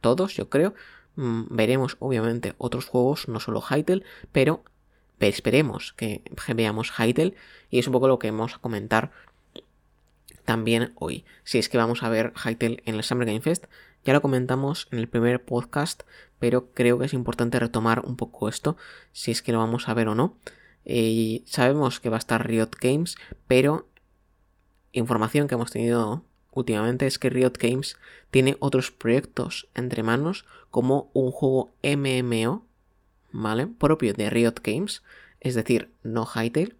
todos, 0.00 0.34
yo 0.34 0.50
creo. 0.50 0.74
Mm, 1.14 1.44
veremos 1.50 1.96
obviamente 2.00 2.54
otros 2.58 2.86
juegos, 2.86 3.28
no 3.28 3.40
solo 3.40 3.62
Hytale, 3.62 4.02
pero 4.32 4.64
esperemos 5.20 5.94
que 5.94 6.22
veamos 6.54 6.92
Hytale 6.92 7.34
y 7.70 7.78
es 7.78 7.86
un 7.86 7.92
poco 7.92 8.08
lo 8.08 8.18
que 8.18 8.30
vamos 8.30 8.54
a 8.54 8.58
comentar 8.58 9.12
también 10.44 10.92
hoy. 10.96 11.24
Si 11.44 11.58
es 11.58 11.68
que 11.68 11.78
vamos 11.78 12.02
a 12.02 12.08
ver 12.08 12.32
Hytale 12.34 12.82
en 12.84 12.96
el 12.96 13.02
Summer 13.02 13.26
Game 13.26 13.40
Fest, 13.40 13.66
ya 14.04 14.12
lo 14.12 14.22
comentamos 14.22 14.86
en 14.92 15.00
el 15.00 15.08
primer 15.08 15.44
podcast, 15.44 16.04
pero 16.38 16.72
creo 16.72 16.98
que 16.98 17.06
es 17.06 17.14
importante 17.14 17.58
retomar 17.58 18.04
un 18.04 18.16
poco 18.16 18.48
esto, 18.48 18.76
si 19.12 19.30
es 19.30 19.42
que 19.42 19.52
lo 19.52 19.58
vamos 19.58 19.88
a 19.88 19.94
ver 19.94 20.08
o 20.08 20.14
no. 20.14 20.36
Eh, 20.84 21.42
sabemos 21.46 22.00
que 22.00 22.10
va 22.10 22.16
a 22.16 22.18
estar 22.18 22.46
Riot 22.46 22.70
Games, 22.80 23.16
pero 23.48 23.88
información 24.92 25.48
que 25.48 25.54
hemos 25.54 25.70
tenido 25.70 26.22
últimamente 26.52 27.06
es 27.06 27.18
que 27.18 27.30
Riot 27.30 27.54
Games 27.58 27.96
tiene 28.30 28.56
otros 28.60 28.90
proyectos 28.90 29.68
entre 29.74 30.02
manos, 30.02 30.46
como 30.70 31.10
un 31.12 31.30
juego 31.30 31.74
MMO, 31.82 32.64
¿vale? 33.32 33.66
Propio 33.66 34.14
de 34.14 34.30
Riot 34.30 34.60
Games, 34.62 35.02
es 35.40 35.54
decir, 35.54 35.90
no 36.02 36.26
Hytale. 36.26 36.76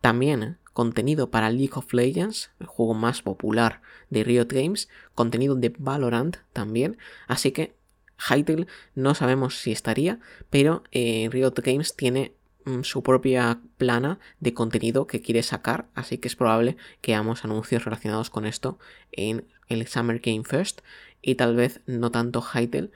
También 0.00 0.58
contenido 0.76 1.30
para 1.30 1.48
League 1.48 1.72
of 1.74 1.94
Legends, 1.94 2.50
el 2.60 2.66
juego 2.66 2.92
más 2.92 3.22
popular 3.22 3.80
de 4.10 4.24
Riot 4.24 4.48
Games, 4.50 4.90
contenido 5.14 5.54
de 5.54 5.74
Valorant 5.78 6.36
también, 6.52 6.98
así 7.28 7.50
que 7.50 7.74
Hytale 8.18 8.66
no 8.94 9.14
sabemos 9.14 9.58
si 9.58 9.72
estaría, 9.72 10.20
pero 10.50 10.82
eh, 10.92 11.28
Riot 11.30 11.54
Games 11.62 11.94
tiene 11.96 12.32
mm, 12.64 12.82
su 12.82 13.02
propia 13.02 13.60
plana 13.76 14.18
de 14.40 14.54
contenido 14.54 15.06
que 15.06 15.20
quiere 15.20 15.42
sacar, 15.42 15.86
así 15.94 16.18
que 16.18 16.28
es 16.28 16.36
probable 16.36 16.76
que 17.00 17.14
hagamos 17.14 17.44
anuncios 17.44 17.84
relacionados 17.84 18.30
con 18.30 18.46
esto 18.46 18.78
en 19.12 19.46
el 19.68 19.86
Summer 19.86 20.20
Game 20.20 20.44
First 20.44 20.80
y 21.22 21.34
tal 21.34 21.56
vez 21.56 21.80
no 21.86 22.10
tanto 22.10 22.42
Hytale 22.42 22.90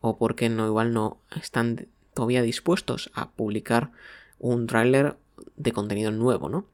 o 0.00 0.16
porque 0.18 0.48
no 0.48 0.66
igual 0.66 0.92
no 0.92 1.20
están 1.40 1.88
todavía 2.14 2.42
dispuestos 2.42 3.10
a 3.14 3.30
publicar 3.30 3.90
un 4.38 4.66
tráiler 4.66 5.16
de 5.56 5.72
contenido 5.72 6.10
nuevo, 6.10 6.48
¿no? 6.48 6.66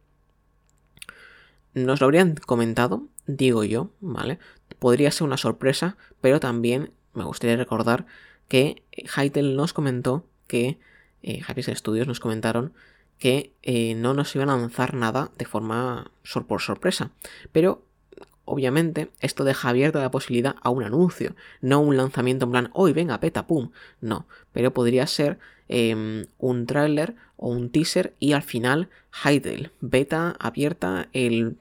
Nos 1.75 2.01
lo 2.01 2.07
habrían 2.07 2.35
comentado, 2.35 3.07
digo 3.27 3.63
yo, 3.63 3.91
¿vale? 4.01 4.39
Podría 4.79 5.11
ser 5.11 5.27
una 5.27 5.37
sorpresa, 5.37 5.97
pero 6.21 6.41
también 6.41 6.93
me 7.15 7.25
gustaría 7.25 7.57
recordar 7.57 8.07
que 8.49 8.83
Hytale 8.93 9.55
nos 9.55 9.73
comentó 9.73 10.25
que, 10.47 10.79
eh, 11.23 11.43
Studios 11.75 12.07
nos 12.07 12.21
comentaron 12.21 12.73
que 13.19 13.53
eh, 13.63 13.95
no 13.95 14.15
nos 14.15 14.35
iban 14.35 14.51
a 14.51 14.57
lanzar 14.57 14.95
nada 14.95 15.31
de 15.37 15.45
forma 15.45 16.11
por 16.47 16.61
sorpresa, 16.63 17.11
pero 17.53 17.83
obviamente 18.45 19.11
esto 19.21 19.45
deja 19.45 19.69
abierta 19.69 20.01
la 20.01 20.11
posibilidad 20.11 20.57
a 20.63 20.71
un 20.71 20.83
anuncio, 20.83 21.35
no 21.61 21.81
un 21.81 21.97
lanzamiento 21.97 22.47
en 22.47 22.51
plan, 22.53 22.71
hoy 22.73 22.93
venga, 22.93 23.21
peta, 23.21 23.47
pum, 23.47 23.71
no, 24.01 24.27
pero 24.53 24.73
podría 24.73 25.07
ser 25.07 25.39
em, 25.69 26.27
un 26.39 26.67
tráiler 26.67 27.15
o 27.37 27.49
un 27.49 27.71
teaser 27.71 28.15
y 28.19 28.33
al 28.33 28.43
final 28.43 28.89
Hytale, 29.13 29.73
beta 29.81 30.37
abierta 30.39 31.09
el 31.13 31.57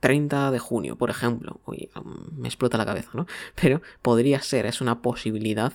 30 0.00 0.50
de 0.50 0.58
junio, 0.58 0.96
por 0.96 1.10
ejemplo. 1.10 1.60
Uy, 1.66 1.90
me 2.36 2.48
explota 2.48 2.78
la 2.78 2.86
cabeza, 2.86 3.10
¿no? 3.14 3.26
Pero 3.60 3.82
podría 4.02 4.40
ser, 4.40 4.66
es 4.66 4.80
una 4.80 5.02
posibilidad 5.02 5.74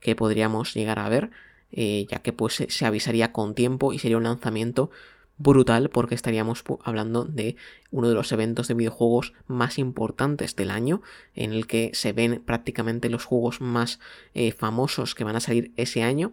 que 0.00 0.14
podríamos 0.16 0.74
llegar 0.74 0.98
a 0.98 1.08
ver, 1.08 1.30
eh, 1.70 2.06
ya 2.10 2.20
que 2.20 2.32
pues 2.32 2.64
se 2.68 2.86
avisaría 2.86 3.32
con 3.32 3.54
tiempo 3.54 3.92
y 3.92 3.98
sería 3.98 4.18
un 4.18 4.24
lanzamiento 4.24 4.90
brutal 5.38 5.90
porque 5.90 6.14
estaríamos 6.14 6.62
hablando 6.84 7.24
de 7.24 7.56
uno 7.90 8.08
de 8.08 8.14
los 8.14 8.30
eventos 8.32 8.68
de 8.68 8.74
videojuegos 8.74 9.32
más 9.46 9.78
importantes 9.78 10.54
del 10.56 10.70
año 10.70 11.02
en 11.34 11.52
el 11.52 11.66
que 11.66 11.90
se 11.94 12.12
ven 12.12 12.42
prácticamente 12.44 13.08
los 13.08 13.24
juegos 13.24 13.60
más 13.60 13.98
eh, 14.34 14.52
famosos 14.52 15.14
que 15.14 15.24
van 15.24 15.36
a 15.36 15.40
salir 15.40 15.72
ese 15.76 16.02
año 16.02 16.32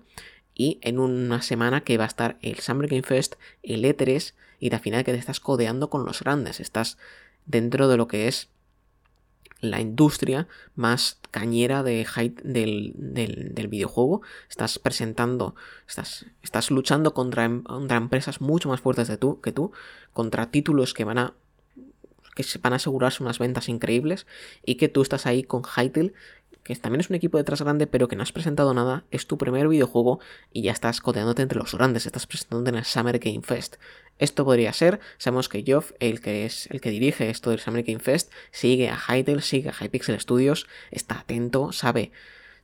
y 0.53 0.79
en 0.81 0.99
una 0.99 1.41
semana 1.41 1.81
que 1.81 1.97
va 1.97 2.03
a 2.03 2.07
estar 2.07 2.37
el 2.41 2.59
Summer 2.59 2.89
Game 2.89 3.03
Fest, 3.03 3.35
el 3.63 3.83
E3 3.83 4.33
y 4.59 4.73
al 4.73 4.79
final 4.79 5.03
que 5.05 5.13
te 5.13 5.17
estás 5.17 5.39
codeando 5.39 5.89
con 5.89 6.05
los 6.05 6.19
grandes, 6.19 6.59
estás 6.59 6.97
dentro 7.45 7.87
de 7.87 7.97
lo 7.97 8.07
que 8.07 8.27
es 8.27 8.49
la 9.61 9.81
industria 9.81 10.47
más 10.75 11.19
cañera 11.31 11.83
de 11.83 12.07
del, 12.43 12.93
del, 12.95 13.67
videojuego. 13.67 14.21
Estás 14.49 14.79
presentando, 14.79 15.55
estás, 15.87 16.25
estás 16.41 16.71
luchando 16.71 17.13
contra, 17.13 17.45
em, 17.45 17.63
contra, 17.63 17.97
empresas 17.97 18.41
mucho 18.41 18.69
más 18.69 18.81
fuertes 18.81 19.07
de 19.07 19.17
tú, 19.17 19.41
que 19.41 19.51
tú, 19.51 19.71
contra 20.13 20.51
títulos 20.51 20.93
que 20.93 21.03
van 21.03 21.17
a 21.17 21.33
que 22.35 22.45
van 22.61 22.71
a 22.71 22.77
asegurarse 22.77 23.21
unas 23.21 23.37
ventas 23.37 23.67
increíbles 23.67 24.25
y 24.65 24.75
que 24.75 24.87
tú 24.87 25.01
estás 25.01 25.25
ahí 25.25 25.43
con 25.43 25.63
Hytale 25.63 26.13
que 26.63 26.75
también 26.75 27.01
es 27.01 27.09
un 27.09 27.15
equipo 27.15 27.37
detrás 27.37 27.61
grande, 27.61 27.87
pero 27.87 28.07
que 28.07 28.15
no 28.15 28.23
has 28.23 28.31
presentado 28.31 28.73
nada, 28.73 29.03
es 29.11 29.27
tu 29.27 29.37
primer 29.37 29.67
videojuego 29.67 30.19
y 30.51 30.61
ya 30.63 30.71
estás 30.71 31.01
codeándote 31.01 31.41
entre 31.41 31.57
los 31.59 31.73
grandes, 31.73 32.05
estás 32.05 32.27
presentándote 32.27 32.69
en 32.69 32.75
el 32.75 32.85
Summer 32.85 33.19
Game 33.19 33.41
Fest. 33.41 33.77
Esto 34.17 34.45
podría 34.45 34.73
ser, 34.73 34.99
sabemos 35.17 35.49
que 35.49 35.63
Geoff, 35.63 35.93
el 35.99 36.19
que 36.21 36.45
es 36.45 36.67
el 36.71 36.81
que 36.81 36.89
dirige 36.89 37.29
esto 37.29 37.49
del 37.51 37.59
Summer 37.59 37.83
Game 37.83 37.99
Fest, 37.99 38.31
sigue 38.51 38.89
a 38.89 38.97
Hytale, 38.97 39.41
sigue 39.41 39.69
a 39.69 39.73
Hypixel 39.73 40.19
Studios, 40.19 40.67
está 40.91 41.19
atento, 41.19 41.71
sabe, 41.71 42.11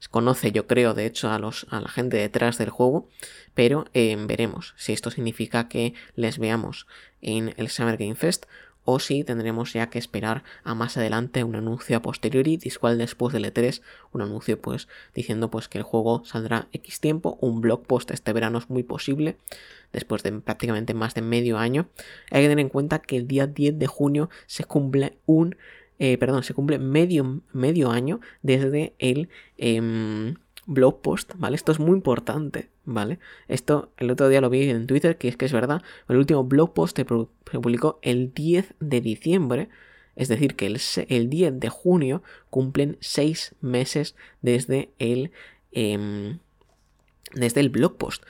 conoce 0.10 0.52
yo 0.52 0.68
creo 0.68 0.94
de 0.94 1.06
hecho 1.06 1.32
a, 1.32 1.40
los, 1.40 1.68
a 1.70 1.80
la 1.80 1.90
gente 1.90 2.18
detrás 2.18 2.58
del 2.58 2.70
juego, 2.70 3.10
pero 3.54 3.86
eh, 3.94 4.16
veremos 4.28 4.74
si 4.78 4.94
esto 4.94 5.12
significa 5.12 5.68
que 5.68 5.94
les 6.16 6.38
veamos 6.38 6.88
en 7.22 7.54
el 7.58 7.70
Summer 7.70 7.98
Game 7.98 8.16
Fest 8.16 8.46
o 8.86 9.00
si 9.00 9.24
tendremos 9.24 9.74
ya 9.74 9.90
que 9.90 10.00
esperar 10.00 10.44
a 10.64 10.76
más 10.76 10.96
adelante 10.96 11.44
un 11.44 11.56
anuncio 11.56 11.98
a 11.98 12.02
posteriori, 12.02 12.58
discual 12.58 12.98
después 12.98 13.34
del 13.34 13.46
E3, 13.46 13.82
un 14.14 14.22
anuncio 14.22 14.62
pues 14.62 14.88
diciendo 15.14 15.50
pues 15.50 15.68
que 15.68 15.80
el 15.80 15.84
juego 15.84 16.24
saldrá 16.24 16.70
X 16.72 17.00
tiempo, 17.00 17.38
un 17.42 17.62
blog 17.62 17.86
post 17.86 18.12
este 18.12 18.32
verano 18.32 18.60
es 18.60 18.70
muy 18.70 18.84
posible, 18.84 19.38
después 19.92 20.24
de 20.24 20.32
prácticamente 20.34 20.94
más 20.94 21.16
de 21.16 21.22
medio 21.22 21.58
año. 21.58 21.90
Hay 22.32 22.44
que 22.44 22.50
tener 22.50 22.60
en 22.60 22.70
cuenta 22.70 23.00
que 23.00 23.18
el 23.18 23.28
día 23.28 23.48
10 23.48 23.80
de 23.80 23.88
junio 23.88 24.30
se 24.46 24.64
cumple 24.64 25.18
un, 25.26 25.58
eh, 26.00 26.18
perdón, 26.18 26.44
se 26.44 26.54
cumple 26.54 26.80
medio, 26.80 27.42
medio 27.52 27.92
año 27.92 28.22
desde 28.42 28.94
el... 29.00 29.30
Em, 29.58 30.36
blog 30.68 31.02
post, 31.02 31.34
¿vale? 31.38 31.56
Esto 31.56 31.72
es 31.72 31.80
muy 31.80 31.96
importante, 31.96 32.70
¿vale? 32.86 33.20
Esto 33.48 33.92
el 33.98 34.12
otro 34.12 34.30
día 34.30 34.42
lo 34.42 34.50
vi 34.50 34.70
en 34.70 34.88
Twitter, 34.88 35.18
que 35.18 35.28
es 35.28 35.38
que 35.38 35.46
es 35.46 35.54
verdad. 35.54 35.82
El 36.08 36.18
último 36.18 36.44
blog 36.44 36.74
post 36.74 36.98
se 36.98 37.06
publicó 37.06 38.00
el 38.02 38.34
10 38.34 38.76
de 38.80 39.02
diciembre, 39.02 39.70
es 40.16 40.28
decir, 40.28 40.56
que 40.56 40.68
el, 40.68 40.80
el 41.10 41.30
10 41.30 41.60
de 41.60 41.70
junio 41.70 42.24
cumplen 42.50 42.98
seis 43.02 43.56
meses 43.62 44.16
desde 44.42 44.92
el, 45.00 45.32
em, 45.72 46.40
desde 47.34 47.62
el 47.62 47.70
blog 47.70 47.98
post. 47.98 48.24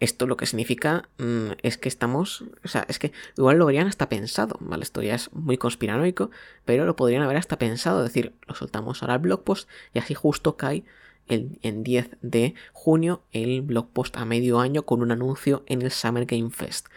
Esto 0.00 0.26
lo 0.26 0.38
que 0.38 0.46
significa 0.46 1.10
mm, 1.18 1.52
es 1.62 1.76
que 1.76 1.88
estamos, 1.88 2.44
o 2.64 2.68
sea, 2.68 2.86
es 2.88 2.98
que 2.98 3.12
igual 3.36 3.58
lo 3.58 3.64
habrían 3.64 3.86
hasta 3.86 4.08
pensado, 4.08 4.56
¿vale? 4.60 4.82
Esto 4.82 5.02
ya 5.02 5.14
es 5.14 5.30
muy 5.32 5.58
conspiranoico, 5.58 6.30
pero 6.64 6.86
lo 6.86 6.96
podrían 6.96 7.22
haber 7.22 7.36
hasta 7.36 7.58
pensado, 7.58 8.00
es 8.00 8.12
decir, 8.12 8.34
lo 8.46 8.54
soltamos 8.54 9.02
ahora 9.02 9.14
al 9.14 9.20
blog 9.20 9.44
post 9.44 9.68
y 9.92 9.98
así 9.98 10.14
justo 10.14 10.56
cae 10.56 10.84
el, 11.30 11.58
en 11.62 11.82
10 11.82 12.10
de 12.20 12.54
junio 12.72 13.22
el 13.32 13.62
blog 13.62 13.88
post 13.90 14.16
a 14.16 14.24
medio 14.24 14.60
año 14.60 14.84
con 14.84 15.02
un 15.02 15.12
anuncio 15.12 15.64
en 15.66 15.82
el 15.82 15.90
Summer 15.90 16.26
Game 16.26 16.50
Fest. 16.50 16.88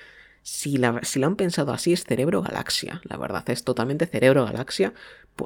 Si, 0.41 0.75
la, 0.75 0.99
si 1.03 1.19
lo 1.19 1.27
han 1.27 1.37
pensado 1.37 1.71
así 1.71 1.93
es 1.93 2.03
Cerebro 2.03 2.41
Galaxia, 2.41 3.01
la 3.05 3.15
verdad 3.15 3.49
es 3.49 3.63
totalmente 3.63 4.07
Cerebro 4.07 4.43
Galaxia 4.43 4.93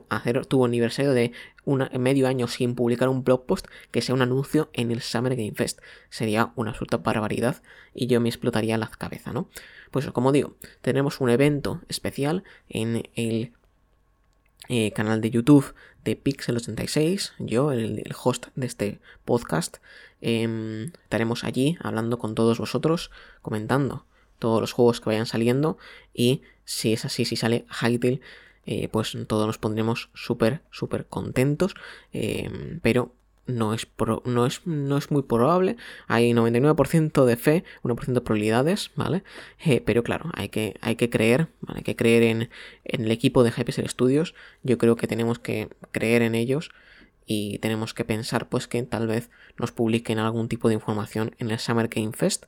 hacer 0.09 0.45
tu 0.45 0.65
aniversario 0.65 1.13
de 1.13 1.31
un 1.63 1.87
medio 1.99 2.27
año 2.27 2.47
sin 2.47 2.75
publicar 2.75 3.09
un 3.09 3.23
blog 3.23 3.45
post 3.45 3.67
que 3.91 4.01
sea 4.01 4.15
un 4.15 4.21
anuncio 4.21 4.69
en 4.73 4.91
el 4.91 5.01
Summer 5.01 5.35
Game 5.35 5.53
Fest. 5.53 5.81
Sería 6.09 6.51
una 6.55 6.71
absoluta 6.71 6.97
barbaridad 6.97 7.61
y 7.93 8.07
yo 8.07 8.19
me 8.19 8.29
explotaría 8.29 8.77
la 8.77 8.87
cabeza, 8.87 9.33
¿no? 9.33 9.49
Pues 9.91 10.09
como 10.11 10.31
digo, 10.31 10.55
tenemos 10.81 11.21
un 11.21 11.29
evento 11.29 11.81
especial 11.87 12.43
en 12.69 13.09
el 13.15 13.53
eh, 14.69 14.91
canal 14.91 15.21
de 15.21 15.29
YouTube 15.29 15.73
de 16.03 16.21
Pixel86, 16.21 17.33
yo, 17.39 17.71
el, 17.71 18.03
host 18.21 18.47
de 18.55 18.65
este 18.65 18.99
podcast, 19.25 19.77
em, 20.21 20.91
estaremos 21.03 21.43
allí 21.43 21.77
hablando 21.81 22.17
con 22.19 22.35
todos 22.35 22.59
vosotros, 22.59 23.11
comentando 23.41 24.05
todos 24.39 24.61
los 24.61 24.71
juegos 24.71 25.01
que 25.01 25.09
vayan 25.09 25.25
saliendo 25.25 25.77
y 26.13 26.41
si 26.65 26.93
es 26.93 27.05
así, 27.05 27.25
si 27.25 27.35
sale 27.35 27.65
Hytale, 27.69 28.21
eh, 28.65 28.89
pues 28.89 29.17
todos 29.27 29.47
nos 29.47 29.57
pondremos 29.57 30.09
súper, 30.13 30.61
súper 30.71 31.05
contentos, 31.05 31.75
em, 32.11 32.79
pero 32.81 33.13
no 33.47 33.73
es, 33.73 33.87
no 34.25 34.45
es, 34.45 34.61
no 34.65 34.97
es 34.97 35.11
muy 35.11 35.23
probable. 35.23 35.77
Hay 36.07 36.31
99% 36.31 37.25
de 37.25 37.37
fe, 37.37 37.63
1% 37.83 38.13
de 38.13 38.21
probabilidades, 38.21 38.91
¿vale? 38.95 39.23
Eh, 39.65 39.81
pero 39.81 40.03
claro, 40.03 40.29
hay 40.33 40.49
que, 40.49 40.75
hay 40.81 40.95
que 40.95 41.09
creer. 41.09 41.47
Hay 41.67 41.83
que 41.83 41.95
creer 41.95 42.23
en, 42.23 42.49
en 42.83 43.05
el 43.05 43.11
equipo 43.11 43.43
de 43.43 43.51
Hypixel 43.51 43.89
Studios. 43.89 44.35
Yo 44.63 44.77
creo 44.77 44.95
que 44.95 45.07
tenemos 45.07 45.39
que 45.39 45.69
creer 45.91 46.21
en 46.21 46.35
ellos 46.35 46.71
y 47.25 47.59
tenemos 47.59 47.93
que 47.93 48.05
pensar 48.05 48.47
pues 48.49 48.67
que 48.67 48.81
tal 48.83 49.07
vez 49.07 49.29
nos 49.57 49.71
publiquen 49.71 50.19
algún 50.19 50.47
tipo 50.47 50.67
de 50.69 50.75
información 50.75 51.35
en 51.39 51.51
el 51.51 51.59
Summer 51.59 51.87
Game 51.89 52.13
Fest 52.13 52.45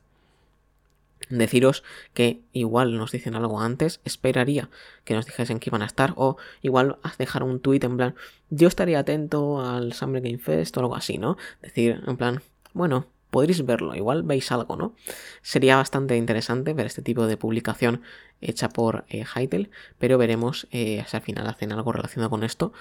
Deciros 1.28 1.84
que 2.14 2.40
igual 2.52 2.96
nos 2.96 3.12
dicen 3.12 3.34
algo 3.34 3.60
antes, 3.60 4.00
esperaría 4.04 4.70
que 5.04 5.14
nos 5.14 5.26
dijesen 5.26 5.60
que 5.60 5.70
iban 5.70 5.82
a 5.82 5.86
estar, 5.86 6.14
o 6.16 6.36
igual 6.62 6.98
dejar 7.18 7.42
un 7.42 7.60
tweet 7.60 7.80
en 7.82 7.96
plan, 7.96 8.14
yo 8.48 8.68
estaría 8.68 8.98
atento 8.98 9.60
al 9.60 9.92
Summer 9.92 10.22
Game 10.22 10.38
Fest 10.38 10.76
o 10.76 10.80
algo 10.80 10.96
así, 10.96 11.18
¿no? 11.18 11.36
Decir, 11.62 12.02
en 12.06 12.16
plan, 12.16 12.42
bueno, 12.72 13.06
podréis 13.30 13.64
verlo, 13.64 13.94
igual 13.94 14.22
veis 14.22 14.50
algo, 14.52 14.76
¿no? 14.76 14.94
Sería 15.42 15.76
bastante 15.76 16.16
interesante 16.16 16.74
ver 16.74 16.86
este 16.86 17.02
tipo 17.02 17.26
de 17.26 17.36
publicación 17.36 18.02
hecha 18.40 18.68
por 18.68 19.04
eh, 19.08 19.24
Heitel, 19.34 19.70
pero 19.98 20.18
veremos 20.18 20.66
eh, 20.72 21.04
si 21.06 21.16
al 21.16 21.22
final 21.22 21.46
hacen 21.46 21.72
algo 21.72 21.92
relacionado 21.92 22.30
con 22.30 22.42
esto 22.42 22.72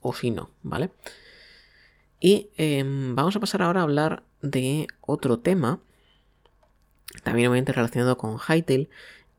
o 0.00 0.14
si 0.14 0.30
no, 0.30 0.50
¿vale? 0.62 0.90
Y 2.20 2.50
em, 2.56 3.14
vamos 3.14 3.36
a 3.36 3.40
pasar 3.40 3.62
ahora 3.62 3.80
a 3.80 3.84
hablar 3.84 4.22
de 4.42 4.88
otro 5.00 5.38
tema 5.38 5.80
también 7.22 7.48
obviamente 7.48 7.72
relacionado 7.72 8.16
con 8.16 8.38
Hytale, 8.38 8.88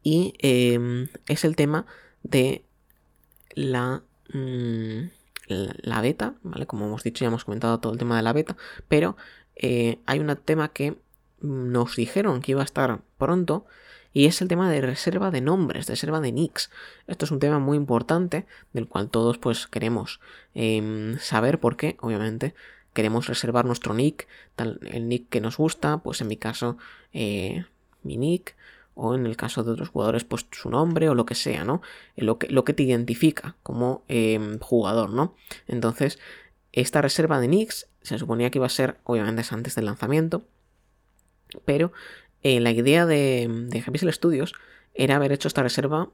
y 0.04 0.34
em, 0.40 1.08
es 1.28 1.44
el 1.44 1.56
tema 1.56 1.86
de 2.24 2.66
la, 3.54 4.04
mm, 4.34 5.10
la 5.48 6.02
beta, 6.02 6.36
¿vale? 6.44 6.66
Como 6.66 6.86
hemos 6.86 7.04
dicho, 7.04 7.24
ya 7.24 7.28
hemos 7.28 7.46
comentado 7.46 7.80
todo 7.80 7.94
el 7.94 8.00
tema 8.00 8.16
de 8.16 8.24
la 8.24 8.34
beta, 8.34 8.56
pero 8.88 9.18
eh, 9.56 10.00
hay 10.06 10.20
un 10.20 10.36
tema 10.38 10.70
que 10.70 10.98
nos 11.42 11.96
dijeron 11.96 12.42
que 12.42 12.52
iba 12.52 12.62
a 12.62 12.66
estar 12.66 13.02
pronto, 13.18 13.66
y 14.12 14.26
es 14.26 14.42
el 14.42 14.48
tema 14.48 14.72
de 14.72 14.82
reserva 14.82 15.32
de 15.32 15.42
nombres, 15.42 15.88
reserva 15.88 16.20
de 16.20 16.32
nicks. 16.32 16.72
Esto 17.08 17.26
es 17.26 17.32
un 17.32 17.40
tema 17.40 17.60
muy 17.60 17.78
importante 17.78 18.48
del 18.74 18.88
cual 18.88 19.10
todos 19.10 19.38
pues 19.38 19.68
queremos 19.68 20.20
em, 20.56 21.20
saber 21.20 21.60
porque 21.60 21.96
obviamente 22.02 22.56
queremos 22.94 23.28
reservar 23.28 23.66
nuestro 23.66 23.94
nick, 23.94 24.28
el 24.58 25.08
nick 25.08 25.30
que 25.30 25.42
nos 25.42 25.58
gusta, 25.58 26.00
pues 26.00 26.22
en 26.22 26.28
mi 26.28 26.38
caso 26.38 26.78
eh, 27.14 27.66
mi 28.04 28.18
nick, 28.18 28.56
o 28.96 29.16
en 29.16 29.26
el 29.26 29.38
caso 29.38 29.64
de 29.64 29.72
otros 29.72 29.90
jugadores, 29.90 30.26
pues 30.26 30.46
su 30.52 30.70
nombre 30.70 31.08
o 31.10 31.16
lo 31.16 31.26
que 31.26 31.36
sea, 31.36 31.64
¿no? 31.64 31.82
Eh, 32.16 32.24
lo 32.24 32.38
que, 32.38 32.48
lo 32.48 32.66
que 32.66 32.74
te 32.74 32.84
identifica 32.84 33.56
como 33.64 34.04
em, 34.08 34.60
jugador, 34.60 35.12
¿no? 35.12 35.36
Entonces, 35.68 36.20
esta 36.74 37.02
reserva 37.02 37.40
de 37.40 37.48
nicks 37.48 37.88
se 38.02 38.20
suponía 38.20 38.52
que 38.52 38.58
iba 38.58 38.66
a 38.66 38.70
ser, 38.70 39.00
obviamente, 39.06 39.44
antes 39.52 39.76
del 39.76 39.86
lanzamiento, 39.86 40.46
pero 41.66 41.94
eh, 42.44 42.60
la 42.60 42.72
idea 42.72 43.06
de, 43.06 43.48
de 43.70 43.84
Happy 43.86 44.00
Studios 44.12 44.54
era 44.94 45.16
haber 45.16 45.32
hecho 45.32 45.48
esta 45.48 45.64
reserva 45.64 46.10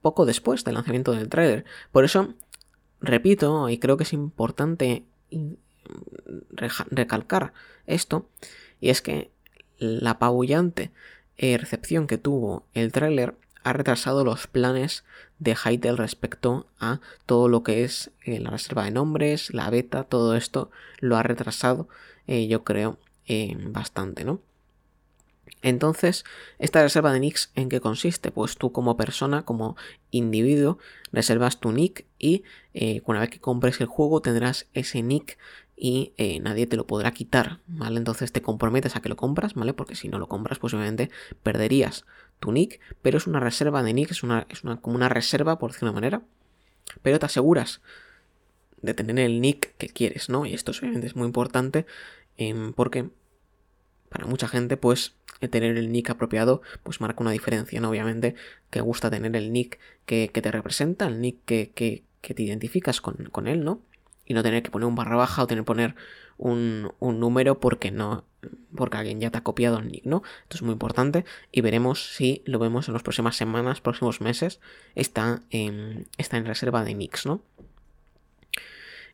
poco 0.00 0.26
después 0.26 0.64
del 0.64 0.74
lanzamiento 0.74 1.12
del 1.12 1.28
trailer. 1.28 1.64
Por 1.92 2.04
eso, 2.04 2.34
repito, 3.00 3.68
y 3.68 3.78
creo 3.78 3.96
que 3.96 4.04
es 4.04 4.12
importante 4.12 5.04
recalcar 6.90 7.52
esto, 7.86 8.28
y 8.80 8.90
es 8.90 9.02
que 9.02 9.30
la 9.78 10.12
apabullante 10.12 10.90
eh, 11.36 11.58
recepción 11.58 12.06
que 12.06 12.18
tuvo 12.18 12.64
el 12.74 12.92
tráiler 12.92 13.34
ha 13.64 13.72
retrasado 13.72 14.24
los 14.24 14.46
planes 14.46 15.04
de 15.38 15.54
Hytale 15.54 15.96
respecto 15.96 16.66
a 16.78 17.00
todo 17.26 17.48
lo 17.48 17.62
que 17.62 17.84
es 17.84 18.10
eh, 18.24 18.38
la 18.38 18.50
reserva 18.50 18.84
de 18.84 18.90
nombres, 18.90 19.52
la 19.54 19.70
beta, 19.70 20.04
todo 20.04 20.36
esto 20.36 20.70
lo 20.98 21.16
ha 21.16 21.22
retrasado, 21.22 21.88
eh, 22.26 22.46
yo 22.46 22.64
creo, 22.64 22.98
bastante, 23.68 24.24
¿no? 24.24 24.40
Entonces, 25.62 26.24
esta 26.58 26.82
reserva 26.82 27.12
de 27.14 27.20
nicks, 27.20 27.50
¿en 27.54 27.70
qué 27.70 27.80
consiste? 27.80 28.30
Pues 28.30 28.58
tú 28.58 28.72
como 28.72 28.98
persona, 28.98 29.44
como 29.44 29.76
individuo, 30.10 30.78
reservas 31.12 31.60
tu 31.60 31.72
nick 31.72 32.04
y 32.18 32.42
una 33.04 33.20
vez 33.20 33.30
que 33.30 33.40
compres 33.40 33.80
el 33.80 33.86
juego 33.86 34.20
tendrás 34.20 34.66
ese 34.74 35.02
nick 35.02 35.38
y 35.76 36.12
eh, 36.16 36.40
nadie 36.40 36.66
te 36.66 36.76
lo 36.76 36.86
podrá 36.86 37.12
quitar, 37.12 37.60
¿vale? 37.66 37.98
Entonces 37.98 38.32
te 38.32 38.42
comprometes 38.42 38.96
a 38.96 39.02
que 39.02 39.08
lo 39.08 39.16
compras, 39.16 39.54
¿vale? 39.54 39.74
Porque 39.74 39.94
si 39.94 40.08
no 40.08 40.18
lo 40.18 40.28
compras, 40.28 40.58
posiblemente 40.58 41.10
perderías 41.42 42.04
tu 42.40 42.52
nick, 42.52 42.80
pero 43.02 43.18
es 43.18 43.26
una 43.26 43.40
reserva 43.40 43.82
de 43.82 43.94
nick, 43.94 44.10
es 44.10 44.22
una, 44.22 44.46
es 44.48 44.64
una, 44.64 44.80
como 44.80 44.96
una 44.96 45.08
reserva, 45.08 45.58
por 45.58 45.70
decirlo 45.70 45.88
de 45.88 45.92
una 45.92 46.00
manera, 46.00 46.22
pero 47.02 47.18
te 47.18 47.26
aseguras 47.26 47.80
de 48.82 48.94
tener 48.94 49.18
el 49.18 49.40
nick 49.40 49.76
que 49.76 49.88
quieres, 49.88 50.28
¿no? 50.28 50.44
Y 50.46 50.54
esto 50.54 50.72
obviamente 50.72 51.06
es 51.06 51.16
muy 51.16 51.26
importante 51.26 51.86
em, 52.36 52.72
porque 52.72 53.10
para 54.08 54.26
mucha 54.26 54.46
gente, 54.46 54.76
pues, 54.76 55.14
tener 55.48 55.76
el 55.76 55.90
nick 55.90 56.10
apropiado, 56.10 56.62
pues 56.82 57.00
marca 57.00 57.22
una 57.22 57.32
diferencia, 57.32 57.80
¿no? 57.80 57.90
Obviamente 57.90 58.34
que 58.70 58.80
gusta 58.80 59.10
tener 59.10 59.34
el 59.36 59.52
nick 59.52 59.78
que, 60.06 60.28
te 60.28 60.50
representa, 60.50 61.06
el 61.06 61.20
nick 61.20 61.38
que, 61.44 61.70
que, 61.74 62.04
que 62.20 62.34
te 62.34 62.42
identificas 62.42 63.00
con, 63.00 63.14
con 63.32 63.48
él, 63.48 63.64
¿no? 63.64 63.80
Y 64.24 64.34
no 64.34 64.42
tener 64.42 64.62
que 64.62 64.70
poner 64.70 64.86
un 64.86 64.94
barra 64.94 65.16
baja 65.16 65.42
o 65.42 65.46
tener 65.46 65.62
que 65.62 65.66
poner 65.66 65.94
un, 66.36 66.92
número 67.00 67.60
porque 67.60 67.90
no 67.90 68.24
porque 68.74 68.96
alguien 68.96 69.20
ya 69.20 69.30
te 69.30 69.38
ha 69.38 69.44
copiado 69.44 69.78
el 69.78 69.88
nick, 69.88 70.04
¿no? 70.04 70.22
Esto 70.42 70.56
es 70.56 70.62
muy 70.62 70.72
importante 70.72 71.24
y 71.52 71.60
veremos 71.60 72.14
si 72.16 72.42
lo 72.44 72.58
vemos 72.58 72.88
en 72.88 72.94
las 72.94 73.04
próximas 73.04 73.36
semanas, 73.36 73.80
próximos 73.80 74.20
meses, 74.20 74.60
está 74.96 75.42
está 76.18 76.36
en 76.38 76.46
reserva 76.46 76.82
de 76.82 76.94
nicks, 76.94 77.24
¿no? 77.26 77.42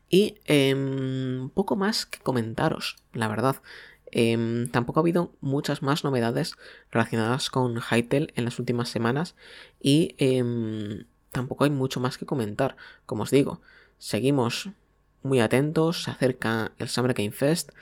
Y 0.08 0.38
eh, 0.46 1.48
poco 1.54 1.76
más 1.76 2.06
que 2.06 2.18
comentaros, 2.20 2.96
la 3.12 3.28
verdad. 3.28 3.56
Em, 4.10 4.68
tampoco 4.68 5.00
ha 5.00 5.02
habido 5.02 5.34
muchas 5.40 5.82
más 5.82 6.02
novedades 6.02 6.54
relacionadas 6.90 7.50
con 7.50 7.78
Hytale 7.78 8.32
en 8.36 8.46
las 8.46 8.58
últimas 8.58 8.88
semanas 8.88 9.34
y 9.82 10.14
em, 10.16 11.04
tampoco 11.30 11.64
hay 11.64 11.70
mucho 11.70 12.00
más 12.00 12.16
que 12.16 12.24
comentar. 12.24 12.76
Como 13.04 13.24
os 13.24 13.30
digo, 13.30 13.60
seguimos 13.98 14.70
muy 15.22 15.40
atentos, 15.40 16.04
se 16.04 16.10
acerca 16.10 16.72
el 16.78 16.88
Summer 16.88 17.14
Game 17.14 17.32
Fest. 17.32 17.72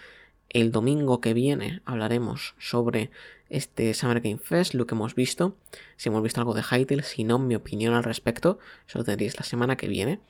El 0.49 0.73
domingo 0.73 1.21
que 1.21 1.35
viene 1.35 1.83
hablaremos 1.85 2.55
sobre 2.59 3.11
este 3.49 3.95
Summer 3.95 4.21
Game 4.21 4.39
Fest, 4.39 4.75
lo 4.75 4.87
que 4.87 4.95
hemos 4.95 5.15
visto, 5.15 5.57
si 5.97 6.09
hemos 6.09 6.23
visto 6.23 6.41
algo 6.41 6.55
de 6.55 6.63
Hytale, 6.63 7.03
si 7.03 7.25
no, 7.25 7.39
mi 7.39 7.55
opinión 7.55 7.95
al 7.95 8.05
respecto, 8.05 8.59
eso 8.89 8.99
lo 8.99 9.05
tendréis 9.05 9.37
la 9.37 9.45
semana 9.45 9.77
que 9.77 9.89
viene. 9.89 10.21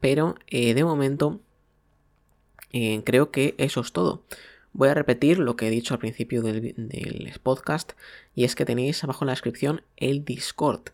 Pero 0.00 0.36
eh, 0.48 0.74
de 0.74 0.84
momento 0.84 1.40
eh, 2.72 3.02
creo 3.04 3.30
que 3.30 3.54
eso 3.58 3.80
es 3.80 3.92
todo. 3.92 4.24
Voy 4.72 4.88
a 4.88 4.94
repetir 4.94 5.38
lo 5.38 5.54
que 5.54 5.68
he 5.68 5.70
dicho 5.70 5.94
al 5.94 6.00
principio 6.00 6.42
del, 6.42 7.32
podcast 7.42 7.92
y 8.34 8.42
es 8.42 8.56
que 8.56 8.64
tenéis 8.64 9.04
abajo 9.04 9.24
en 9.24 9.26
la 9.26 9.32
descripción 9.32 9.82
el 9.96 10.24
Discord 10.24 10.88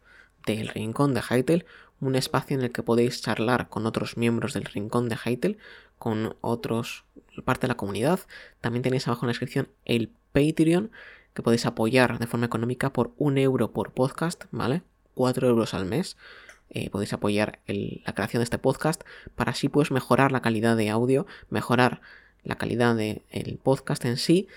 del 0.47 0.69
Rincón 0.69 1.15
de 1.15 1.23
Hytale, 1.23 1.65
un 2.01 2.17
espacio 2.17 2.57
en 2.57 2.63
el 2.63 2.73
que 2.73 2.83
podéis 2.83 3.21
charlar 3.21 3.69
con 3.69 3.87
otros 3.87 4.17
miembros 4.17 4.55
del 4.55 4.65
rincón 4.65 5.09
de 5.09 5.19
Heitel, 5.25 5.59
con 5.99 6.37
otros 6.41 7.05
parte 7.45 7.63
de 7.63 7.69
la 7.69 7.77
comunidad. 7.77 8.21
También 8.61 8.83
tenéis 8.83 9.07
abajo 9.07 9.25
en 9.25 9.29
la 9.29 9.33
descripción 9.33 9.69
el 9.85 10.11
Patreon, 10.33 10.91
que 11.35 11.43
podéis 11.43 11.67
apoyar 11.67 12.19
de 12.19 12.27
forma 12.27 12.47
económica 12.47 12.93
por 12.93 13.13
un 13.19 13.39
euro 13.39 13.73
por 13.73 13.93
podcast, 13.93 14.45
¿vale? 14.51 14.83
4 15.15 15.49
euros 15.49 15.75
al 15.75 15.85
mes. 15.85 16.17
Eh, 16.71 16.89
podéis 16.91 17.13
apoyar 17.13 17.59
la 17.67 18.15
creación 18.15 18.41
de 18.41 18.45
este 18.45 18.59
podcast 18.59 19.03
para 19.35 19.51
así 19.51 19.69
pues 19.69 19.91
mejorar 19.91 20.31
la 20.31 20.41
calidad 20.41 20.77
de 20.77 20.89
audio, 20.89 21.27
mejorar 21.49 22.01
la 22.45 22.57
calidad 22.57 22.95
del 22.95 23.59
podcast 23.63 24.05
en 24.05 24.17
sí 24.17 24.49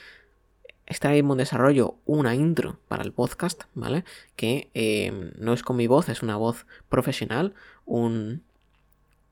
está 0.85 1.15
en 1.15 1.37
desarrollo 1.37 1.95
una 2.05 2.35
intro 2.35 2.79
para 2.87 3.03
el 3.03 3.11
podcast, 3.11 3.63
¿vale? 3.73 4.03
Que 4.35 4.69
eh, 4.73 5.31
no 5.37 5.53
es 5.53 5.63
con 5.63 5.77
mi 5.77 5.87
voz, 5.87 6.09
es 6.09 6.21
una 6.21 6.35
voz 6.35 6.65
profesional, 6.89 7.53
un, 7.85 8.43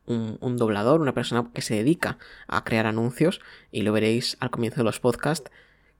un, 0.05 0.57
doblador, 0.57 1.01
una 1.01 1.13
persona 1.13 1.49
que 1.53 1.61
se 1.61 1.75
dedica 1.75 2.17
a 2.47 2.63
crear 2.63 2.85
anuncios 2.85 3.41
y 3.71 3.81
lo 3.81 3.93
veréis 3.93 4.37
al 4.39 4.51
comienzo 4.51 4.77
de 4.77 4.85
los 4.85 4.99
podcasts. 4.99 5.51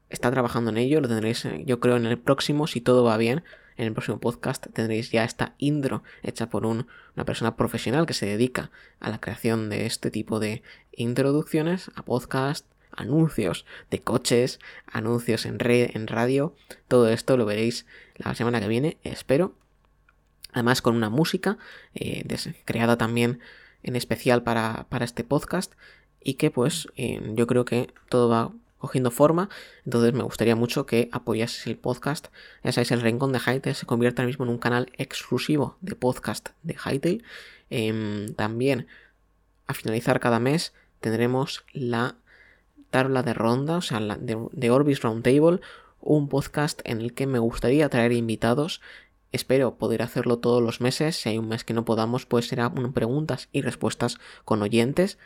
Está 0.10 0.32
trabajando 0.32 0.72
en 0.72 0.78
ello, 0.78 1.02
lo 1.02 1.08
tendréis 1.08 1.46
eh, 1.46 1.64
yo 1.66 1.80
creo 1.80 1.98
en 1.98 2.06
el 2.06 2.18
próximo, 2.18 2.68
si 2.68 2.82
todo 2.82 3.04
va 3.04 3.18
bien, 3.18 3.44
en 3.78 3.88
el 3.88 3.94
próximo 3.94 4.20
podcast 4.20 4.68
tendréis 4.74 5.12
ya 5.12 5.24
esta 5.24 5.56
intro 5.58 6.04
hecha 6.24 6.50
por 6.50 6.66
una 6.66 6.86
persona 7.26 7.56
profesional 7.56 8.06
que 8.06 8.14
se 8.14 8.26
dedica 8.26 8.70
a 9.00 9.10
la 9.10 9.20
creación 9.20 9.70
de 9.70 9.86
este 9.86 10.12
tipo 10.12 10.40
de 10.40 10.62
introducciones 10.92 11.90
a 11.96 12.04
podcast, 12.04 12.66
anuncios 12.96 13.66
de 13.90 14.02
coches, 14.02 14.60
anuncios 14.86 15.46
en, 15.46 15.60
red, 15.60 15.92
en 15.94 16.08
radio, 16.08 16.56
todo 16.88 17.10
esto 17.10 17.38
lo 17.38 17.46
veréis 17.46 17.86
la 18.16 18.36
semana 18.36 18.60
que 18.60 18.68
viene, 18.68 18.98
espero. 19.04 19.54
Además 20.54 20.82
con 20.82 20.96
una 20.96 21.10
música 21.10 21.58
eh, 21.96 22.26
creada 22.66 22.98
también 22.98 23.40
en 23.84 23.96
especial 23.96 24.44
para, 24.44 24.86
este 25.02 25.24
podcast 25.24 25.74
y 26.22 26.36
que 26.36 26.52
pues 26.52 26.88
eh, 26.98 27.22
yo 27.36 27.48
creo 27.48 27.66
que 27.66 27.94
todo 28.10 28.30
va 28.30 28.52
cogiendo 28.82 29.12
forma, 29.12 29.48
entonces 29.86 30.12
me 30.14 30.24
gustaría 30.24 30.56
mucho 30.56 30.88
que 30.88 31.08
apoyases 31.12 31.68
el 31.68 31.78
podcast. 31.78 32.30
Ya 32.64 32.72
sabéis, 32.72 32.92
el 32.92 33.02
Rincón 33.02 33.32
de 33.32 33.40
Hytale 33.40 33.76
se 33.76 33.86
convierte 33.86 34.22
ahora 34.22 34.28
mismo 34.28 34.44
en 34.44 34.52
un 34.52 34.58
canal 34.58 34.92
exclusivo 34.98 35.78
de 35.82 35.96
podcast 35.96 36.50
de 36.64 36.74
Hytale. 36.74 37.22
Em, 37.70 38.34
también, 38.34 38.88
a 39.68 39.76
finalizar 39.76 40.20
cada 40.20 40.40
mes, 40.40 40.74
tendremos 41.00 41.64
la 41.74 42.16
tabla 42.92 43.24
de 43.24 43.34
ronda, 43.34 43.78
o 43.78 43.82
sea, 43.82 44.00
de, 44.00 44.38
de 44.52 44.70
Orbis 44.70 45.02
Roundtable, 45.02 45.62
un 46.00 46.30
podcast 46.30 46.82
en 46.84 47.02
el 47.02 47.14
que 47.14 47.26
me 47.26 47.40
gustaría 47.40 47.90
traer 47.90 48.12
invitados 48.12 48.82
Espero 49.32 49.76
poder 49.76 50.02
hacerlo 50.02 50.40
todos 50.40 50.62
los 50.62 50.82
meses. 50.82 51.16
Si 51.16 51.30
hay 51.30 51.38
un 51.38 51.48
mes 51.48 51.64
que 51.64 51.74
no 51.74 51.86
podamos, 51.86 52.26
pues 52.26 52.48
será 52.48 52.74
preguntas 52.94 53.48
y 53.54 53.62
respuestas 53.62 54.18
con 54.44 54.62
oyentes. 54.62 55.18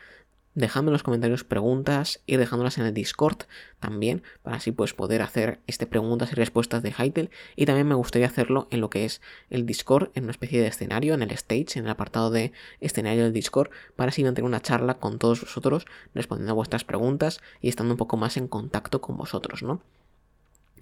Dejadme 0.55 0.87
en 0.87 0.93
los 0.93 1.03
comentarios 1.03 1.43
preguntas 1.43 2.21
y 2.25 2.37
dejándolas 2.37 2.77
en 2.77 2.85
el 2.85 2.93
Discord 2.93 3.39
también, 3.81 4.23
para 4.41 4.55
así 4.55 4.71
pues 4.71 4.93
poder 4.93 5.21
hacer 5.21 5.59
este 5.67 5.85
preguntas 5.85 6.31
y 6.31 6.35
respuestas 6.35 6.81
de 6.81 6.91
Hytale. 6.91 7.29
Y 7.57 7.65
también 7.65 7.87
me 7.87 7.95
gustaría 7.95 8.27
hacerlo 8.27 8.69
en 8.71 8.79
lo 8.79 8.89
que 8.89 9.03
es 9.03 9.21
el 9.49 9.65
Discord, 9.65 10.11
en 10.15 10.23
una 10.23 10.31
especie 10.31 10.61
de 10.61 10.67
escenario, 10.67 11.13
en 11.13 11.21
el 11.21 11.31
stage, 11.31 11.77
en 11.77 11.85
el 11.85 11.91
apartado 11.91 12.31
de 12.31 12.53
escenario 12.79 13.23
del 13.23 13.33
Discord, 13.33 13.69
para 13.97 14.09
así 14.09 14.23
mantener 14.23 14.47
una 14.47 14.61
charla 14.61 14.93
con 14.93 15.19
todos 15.19 15.41
vosotros, 15.41 15.85
respondiendo 16.13 16.53
a 16.53 16.55
vuestras 16.55 16.85
preguntas 16.85 17.41
y 17.59 17.67
estando 17.67 17.93
un 17.93 17.97
poco 17.97 18.15
más 18.15 18.37
en 18.37 18.47
contacto 18.47 19.01
con 19.01 19.17
vosotros, 19.17 19.61
¿no? 19.61 19.81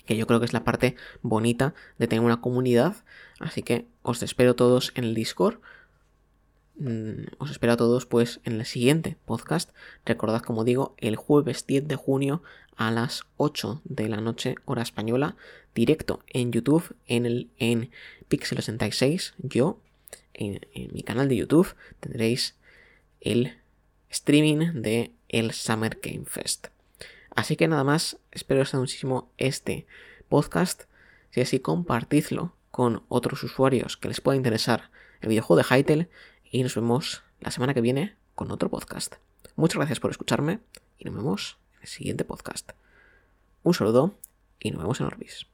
que 0.05 0.17
yo 0.17 0.27
creo 0.27 0.39
que 0.39 0.45
es 0.45 0.53
la 0.53 0.63
parte 0.63 0.95
bonita 1.21 1.73
de 1.97 2.07
tener 2.07 2.23
una 2.23 2.41
comunidad. 2.41 2.97
Así 3.39 3.63
que 3.63 3.87
os 4.01 4.21
espero 4.21 4.55
todos 4.55 4.91
en 4.95 5.05
el 5.05 5.13
Discord. 5.13 5.59
Mm, 6.75 7.25
os 7.37 7.51
espero 7.51 7.73
a 7.73 7.77
todos 7.77 8.07
pues 8.07 8.39
en 8.45 8.53
el 8.53 8.65
siguiente 8.65 9.15
podcast. 9.25 9.71
Recordad, 10.05 10.41
como 10.41 10.63
digo, 10.63 10.95
el 10.97 11.15
jueves 11.15 11.67
10 11.67 11.87
de 11.87 11.95
junio 11.95 12.41
a 12.75 12.89
las 12.91 13.25
8 13.37 13.81
de 13.83 14.09
la 14.09 14.21
noche, 14.21 14.55
hora 14.65 14.81
española, 14.81 15.35
directo 15.75 16.23
en 16.27 16.51
YouTube, 16.51 16.95
en 17.07 17.25
el 17.25 17.49
en 17.57 17.91
Pixel 18.27 18.57
66. 18.57 19.35
Yo, 19.37 19.79
en, 20.33 20.61
mi 20.93 21.03
canal 21.03 21.29
de 21.29 21.37
YouTube, 21.37 21.75
tendréis 21.99 22.55
el 23.21 23.57
streaming 24.09 24.81
de 24.81 25.11
el 25.29 25.51
Summer 25.51 25.99
Game 26.01 26.25
Fest. 26.25 26.67
Así 27.35 27.55
que 27.55 27.67
nada 27.67 27.83
más, 27.83 28.17
espero 28.31 28.61
os 28.61 28.73
muchísimo 28.73 29.31
este 29.37 29.85
podcast. 30.29 30.83
Si 31.31 31.41
así, 31.41 31.59
compartidlo 31.59 32.53
con 32.71 33.03
otros 33.07 33.43
usuarios 33.43 33.97
que 33.97 34.07
les 34.07 34.21
pueda 34.21 34.37
interesar 34.37 34.89
el 35.21 35.29
videojuego 35.29 35.61
de 35.61 35.63
Hytale 35.63 36.09
y 36.53 36.61
nos 36.61 36.75
vemos 36.75 37.23
la 37.39 37.49
semana 37.49 37.73
que 37.73 37.81
viene 37.81 38.15
con 38.35 38.51
otro 38.51 38.69
podcast. 38.69 39.15
Muchas 39.55 39.77
gracias 39.77 39.99
por 39.99 40.11
escucharme 40.11 40.59
y 40.99 41.05
nos 41.05 41.15
vemos 41.15 41.57
en 41.73 41.81
el 41.81 41.87
siguiente 41.87 42.25
podcast. 42.25 42.73
Un 43.63 43.73
saludo 43.73 44.19
y 44.59 44.69
nos 44.69 44.79
vemos 44.79 44.99
en 44.99 45.07
Orbis. 45.07 45.47